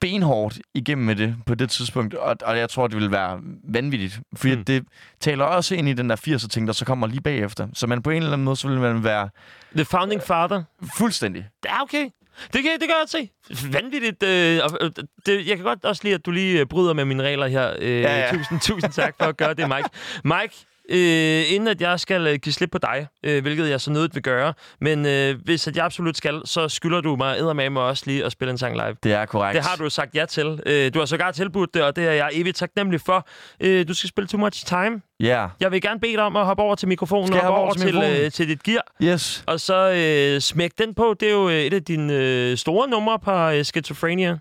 benhårdt 0.00 0.58
igennem 0.74 1.06
med 1.06 1.16
det 1.16 1.36
på 1.46 1.54
det 1.54 1.70
tidspunkt, 1.70 2.14
og, 2.14 2.36
og 2.44 2.58
jeg 2.58 2.70
tror, 2.70 2.86
det 2.86 2.96
vil 2.96 3.10
være 3.10 3.40
vanvittigt, 3.64 4.20
fordi 4.36 4.56
mm. 4.56 4.64
det 4.64 4.84
taler 5.20 5.44
også 5.44 5.74
ind 5.74 5.88
i 5.88 5.92
den 5.92 6.10
der 6.10 6.16
80'er-ting, 6.16 6.66
der 6.66 6.72
så 6.72 6.84
kommer 6.84 7.06
lige 7.06 7.20
bagefter. 7.20 7.68
Så 7.74 7.86
man 7.86 8.02
på 8.02 8.10
en 8.10 8.16
eller 8.16 8.32
anden 8.32 8.44
måde, 8.44 8.56
så 8.56 8.68
vil 8.68 8.80
man 8.80 9.04
være 9.04 9.28
The 9.74 9.84
Founding 9.84 10.22
Father? 10.22 10.62
fuldstændig 10.96 11.46
Ja, 11.64 11.82
okay. 11.82 12.08
Det 12.52 12.62
kan, 12.62 12.72
det 12.72 12.80
kan 12.80 12.88
jeg 12.88 12.96
godt 13.00 13.10
se. 13.10 13.30
Vanvittigt. 13.72 14.22
Øh, 14.22 14.60
og, 14.64 14.78
øh, 14.80 14.90
det, 15.26 15.46
jeg 15.48 15.56
kan 15.56 15.64
godt 15.64 15.84
også 15.84 16.00
lide, 16.04 16.14
at 16.14 16.26
du 16.26 16.30
lige 16.30 16.60
øh, 16.60 16.66
bryder 16.66 16.92
med 16.92 17.04
mine 17.04 17.22
regler 17.22 17.46
her. 17.46 17.74
Øh, 17.78 18.00
Ja, 18.02 18.18
ja. 18.18 18.32
Tusind, 18.32 18.60
tusind 18.60 18.92
tak 18.92 19.14
for 19.18 19.24
at 19.24 19.36
gøre 19.36 19.54
det, 19.54 19.68
Mike. 19.68 19.88
Mike, 20.34 20.54
øh, 20.88 21.52
inden 21.52 21.68
at 21.68 21.80
jeg 21.80 22.00
skal 22.00 22.26
øh, 22.26 22.34
give 22.34 22.52
slip 22.52 22.70
på 22.70 22.78
dig, 22.78 23.06
øh, 23.24 23.42
hvilket 23.42 23.70
jeg 23.70 23.80
så 23.80 23.90
nødigt 23.90 24.14
vil 24.14 24.22
gøre, 24.22 24.54
men 24.80 25.06
øh, 25.06 25.36
hvis 25.44 25.66
at 25.66 25.76
jeg 25.76 25.84
absolut 25.84 26.16
skal, 26.16 26.42
så 26.44 26.68
skylder 26.68 27.00
du 27.00 27.16
mig 27.16 27.38
eddermame 27.38 27.80
også 27.80 28.02
lige 28.06 28.24
at 28.24 28.32
spille 28.32 28.50
en 28.50 28.58
sang 28.58 28.74
live. 28.74 28.96
Det 29.02 29.12
er 29.12 29.26
korrekt. 29.26 29.56
Det 29.56 29.64
har 29.64 29.76
du 29.76 29.90
sagt 29.90 30.14
ja 30.14 30.24
til. 30.24 30.60
Øh, 30.66 30.94
du 30.94 30.98
har 30.98 31.06
sågar 31.06 31.30
tilbudt 31.30 31.74
det, 31.74 31.82
og 31.82 31.96
det 31.96 32.08
er 32.08 32.12
jeg 32.12 32.30
evigt 32.32 32.56
taknemmelig 32.56 33.00
for. 33.00 33.28
Øh, 33.60 33.88
du 33.88 33.94
skal 33.94 34.08
spille 34.08 34.28
Too 34.28 34.40
Much 34.40 34.66
Time. 34.66 35.00
Ja. 35.20 35.46
Jeg 35.60 35.72
vil 35.72 35.82
gerne 35.82 36.00
bede 36.00 36.12
dig 36.12 36.22
om 36.22 36.36
at 36.36 36.44
hoppe 36.44 36.62
over 36.62 36.74
til 36.74 36.88
mikrofonen 36.88 37.32
og 37.32 37.40
hoppe 37.40 37.60
over 37.60 37.72
til 37.74 37.92
til, 37.92 38.24
øh, 38.24 38.30
til 38.30 38.48
dit 38.48 38.62
gear. 38.62 38.82
Yes. 39.02 39.44
Og 39.46 39.60
så 39.60 39.90
øh, 39.90 40.40
smæk 40.40 40.70
den 40.78 40.94
på. 40.94 41.14
Det 41.20 41.28
er 41.28 41.32
jo 41.32 41.48
øh, 41.48 41.54
et 41.54 41.74
af 41.74 41.84
dine 41.84 42.12
øh, 42.12 42.56
store 42.56 42.88
numre 42.88 43.18
på 43.18 43.30
øh, 43.30 43.64
Schizophrenia. 43.64 44.38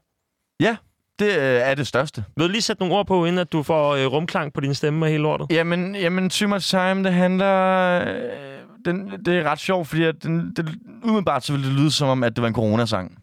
Det 1.19 1.27
øh, 1.27 1.61
er 1.63 1.75
det 1.75 1.87
største. 1.87 2.23
Vil 2.37 2.45
du 2.47 2.51
lige 2.51 2.61
sætte 2.61 2.81
nogle 2.81 2.95
ord 2.95 3.07
på, 3.07 3.25
inden 3.25 3.39
at 3.39 3.51
du 3.51 3.63
får 3.63 3.95
øh, 3.95 4.05
rumklang 4.05 4.53
på 4.53 4.61
din 4.61 4.73
stemme 4.73 5.05
og 5.05 5.09
hele 5.09 5.23
lortet? 5.23 5.47
Jamen, 5.51 5.95
jamen 5.95 6.29
Too 6.29 6.49
Much 6.49 6.69
Time, 6.69 7.03
det 7.03 7.13
handler... 7.13 8.01
Øh, 8.01 8.57
den, 8.85 9.11
det 9.25 9.37
er 9.37 9.43
ret 9.43 9.59
sjovt, 9.59 9.87
fordi 9.87 10.03
at 10.03 10.23
den, 10.23 10.53
det, 10.55 10.75
umiddelbart 11.03 11.43
så 11.43 11.53
ville 11.53 11.67
det 11.67 11.75
lyde 11.75 11.91
som 11.91 12.07
om, 12.07 12.23
at 12.23 12.35
det 12.35 12.41
var 12.41 12.47
en 12.47 12.53
coronasang. 12.53 13.17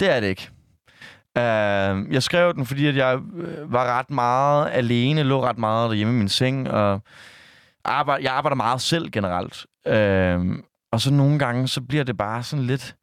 Det 0.00 0.16
er 0.16 0.20
det 0.20 0.26
ikke. 0.26 0.48
Uh, 1.38 2.12
jeg 2.14 2.22
skrev 2.22 2.54
den, 2.54 2.66
fordi 2.66 2.86
at 2.86 2.96
jeg 2.96 3.18
øh, 3.36 3.72
var 3.72 3.98
ret 3.98 4.10
meget 4.10 4.68
alene, 4.72 5.22
lå 5.22 5.44
ret 5.44 5.58
meget 5.58 5.90
derhjemme 5.90 6.14
i 6.14 6.16
min 6.16 6.28
seng, 6.28 6.70
og 6.70 7.00
arbejde, 7.84 8.24
jeg 8.24 8.32
arbejder 8.32 8.56
meget 8.56 8.80
selv 8.80 9.10
generelt. 9.10 9.66
Uh, 9.88 10.56
og 10.92 11.00
så 11.00 11.12
nogle 11.12 11.38
gange, 11.38 11.68
så 11.68 11.80
bliver 11.80 12.04
det 12.04 12.16
bare 12.16 12.42
sådan 12.42 12.64
lidt... 12.64 12.96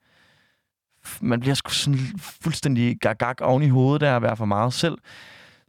Man 1.21 1.39
bliver 1.39 1.53
sgu 1.55 1.69
sådan 1.71 1.99
fuldstændig 2.41 2.97
gag 3.01 3.41
oven 3.41 3.63
i 3.63 3.69
hovedet 3.69 4.01
der 4.01 4.15
at 4.15 4.21
være 4.21 4.37
for 4.37 4.45
meget 4.45 4.73
selv. 4.73 4.97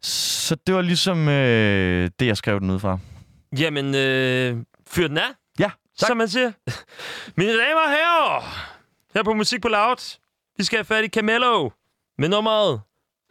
Så 0.02 0.54
det 0.66 0.74
var 0.74 0.82
ligesom 0.82 1.28
øh, 1.28 2.10
det, 2.20 2.26
jeg 2.26 2.36
skrev 2.36 2.60
den 2.60 2.70
ud 2.70 2.78
fra. 2.78 2.98
Jamen, 3.58 3.94
øh, 3.94 4.56
fyr 4.86 5.08
den 5.08 5.18
af, 5.18 5.28
Ja, 5.58 5.70
tak. 5.98 6.06
som 6.06 6.16
man 6.16 6.28
siger. 6.28 6.52
Mine 7.36 7.50
damer 7.52 7.80
og 7.80 7.90
herrer, 7.90 8.40
her 9.14 9.22
på 9.22 9.32
Musik 9.34 9.62
på 9.62 9.68
Loud, 9.68 10.18
vi 10.58 10.64
skal 10.64 10.76
have 10.76 10.84
fat 10.84 11.04
i 11.04 11.08
Camello 11.08 11.70
med 12.18 12.28
nummeret 12.28 12.80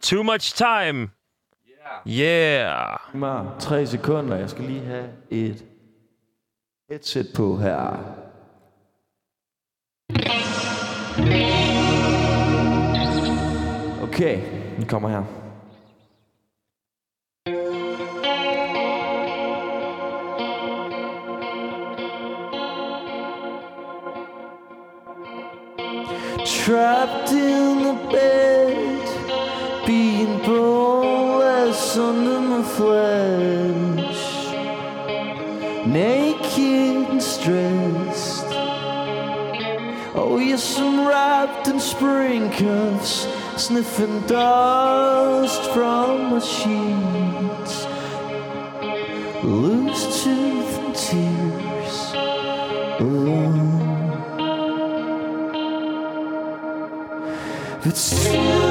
Too 0.02 0.22
Much 0.22 0.56
Time. 0.56 1.08
Yeah. 2.08 2.98
Yeah. 3.14 3.58
Tre 3.60 3.86
sekunder. 3.86 4.36
Jeg 4.36 4.50
skal 4.50 4.64
lige 4.64 4.84
have 4.84 5.08
et 5.30 5.64
headset 6.90 7.26
på 7.36 7.56
her. 7.56 8.14
Okay, 14.14 14.40
den 14.76 14.86
kommer 14.86 15.08
her. 15.08 15.24
Trapped 26.46 27.32
in 27.32 27.82
the 27.82 27.94
bed, 28.12 29.08
being 29.84 30.38
boneless 30.46 31.96
under 31.96 32.40
my 32.40 32.62
flesh, 32.62 34.22
naked 35.86 37.08
and 37.10 37.20
stressed. 37.20 38.46
Oh, 40.14 40.38
yes, 40.38 40.78
I'm 40.78 41.04
wrapped 41.04 41.66
in 41.66 41.80
spring 41.80 42.48
cuffs, 42.50 43.26
sniffing 43.58 44.20
dust 44.26 45.62
from 45.72 46.30
my 46.30 46.38
sheets. 46.38 47.86
Loose 49.42 50.22
tooth 50.24 50.78
and 50.78 50.94
tears 50.94 51.96
alone. 53.00 53.84
It's 57.84 58.24
too 58.24 58.63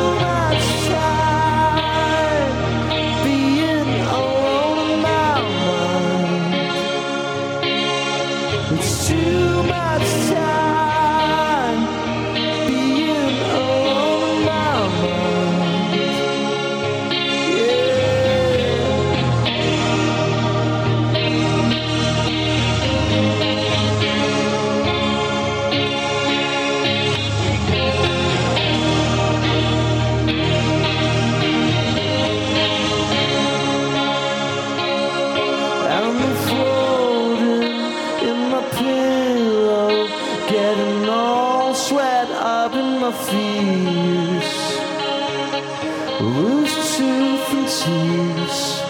Loose 46.21 46.97
tooth 46.97 47.53
and 47.53 47.67
tears. 47.67 48.81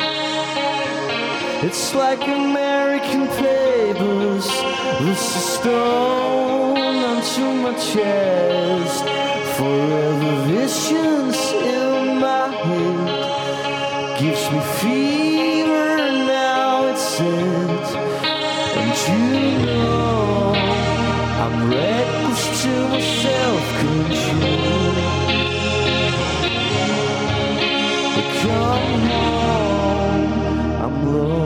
It's 1.63 1.95
like 1.95 2.21
American 2.27 3.27
papers. 3.27 4.45
Is 5.01 5.19
stone 5.19 6.77
onto 6.77 7.45
my 7.63 7.73
chest. 7.73 9.05
Forever 9.57 10.31
visions 10.47 11.37
in 11.53 12.19
my 12.19 12.47
head 12.49 14.19
gives 14.19 14.43
me 14.51 14.59
fever 14.79 15.97
now 16.25 16.87
it's 16.87 17.01
set 17.01 17.95
and 18.79 18.93
you 19.07 19.65
know 19.65 20.53
I'm 21.43 21.69
reckless 21.69 22.63
to 22.63 22.73
my 22.89 23.01
self-control 23.01 24.52
Oh, 28.75 28.79
come 28.79 29.07
home 29.09 30.83
I'm 30.83 30.95
low 31.13 31.42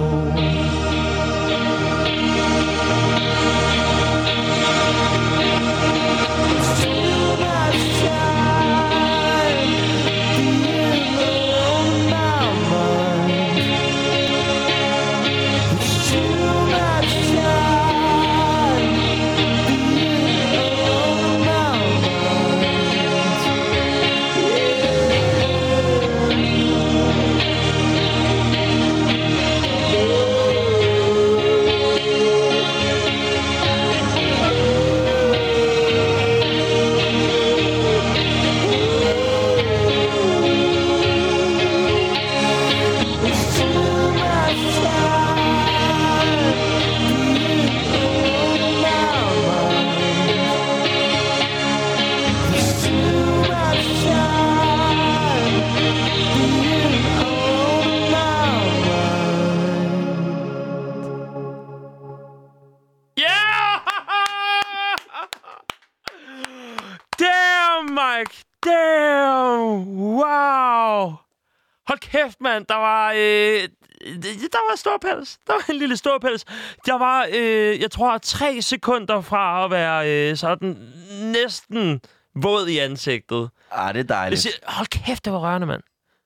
der 74.58 74.72
var 74.72 74.76
stor 74.76 74.98
pels. 75.02 75.40
Der 75.48 75.54
var 75.54 75.66
en 75.70 75.76
lille 75.80 75.98
stor 75.98 76.18
pels. 76.20 76.46
Der 76.86 76.98
var, 76.98 77.28
øh, 77.34 77.82
jeg 77.82 77.92
tror, 77.92 78.18
tre 78.18 78.62
sekunder 78.62 79.22
fra 79.22 79.66
at 79.66 79.72
være 79.72 80.30
øh, 80.32 80.38
sådan 80.38 80.78
næsten 81.22 82.02
våd 82.36 82.68
i 82.68 82.78
ansigtet. 82.78 83.50
Ah, 83.72 83.94
det 83.94 84.00
er 84.00 84.04
dejligt. 84.04 84.42
siger, 84.42 84.54
hold 84.68 84.88
kæft, 84.88 85.26
det 85.26 85.34
var 85.34 85.40
rørende, 85.40 85.68
mand. 85.68 85.82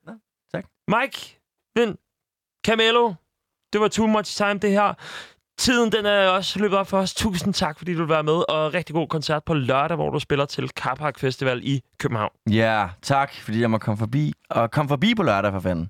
Nå, 0.07 0.13
tak. 0.53 0.65
Mike, 0.87 1.39
Vind, 1.75 1.95
Camelo, 2.67 3.13
det 3.73 3.81
var 3.81 3.87
too 3.87 4.07
much 4.07 4.37
time, 4.37 4.57
det 4.59 4.71
her. 4.71 4.93
Tiden, 5.57 5.91
den 5.91 6.05
er 6.05 6.27
også 6.27 6.59
løbet 6.59 6.77
op 6.77 6.87
for 6.87 6.97
os. 6.99 7.13
Tusind 7.13 7.53
tak, 7.53 7.77
fordi 7.77 7.93
du 7.93 7.99
vil 7.99 8.09
være 8.09 8.23
med, 8.23 8.49
og 8.49 8.73
rigtig 8.73 8.93
god 8.93 9.07
koncert 9.07 9.43
på 9.43 9.53
lørdag, 9.53 9.95
hvor 9.95 10.09
du 10.09 10.19
spiller 10.19 10.45
til 10.45 10.69
Carpark 10.69 11.19
Festival 11.19 11.59
i 11.63 11.81
København. 11.99 12.31
Ja, 12.49 12.87
tak, 13.01 13.33
fordi 13.41 13.61
jeg 13.61 13.71
må 13.71 13.77
komme 13.77 13.97
forbi. 13.97 14.33
Og 14.49 14.71
kom 14.71 14.87
forbi 14.87 15.15
på 15.15 15.23
lørdag, 15.23 15.51
for 15.51 15.59
fanden. 15.59 15.89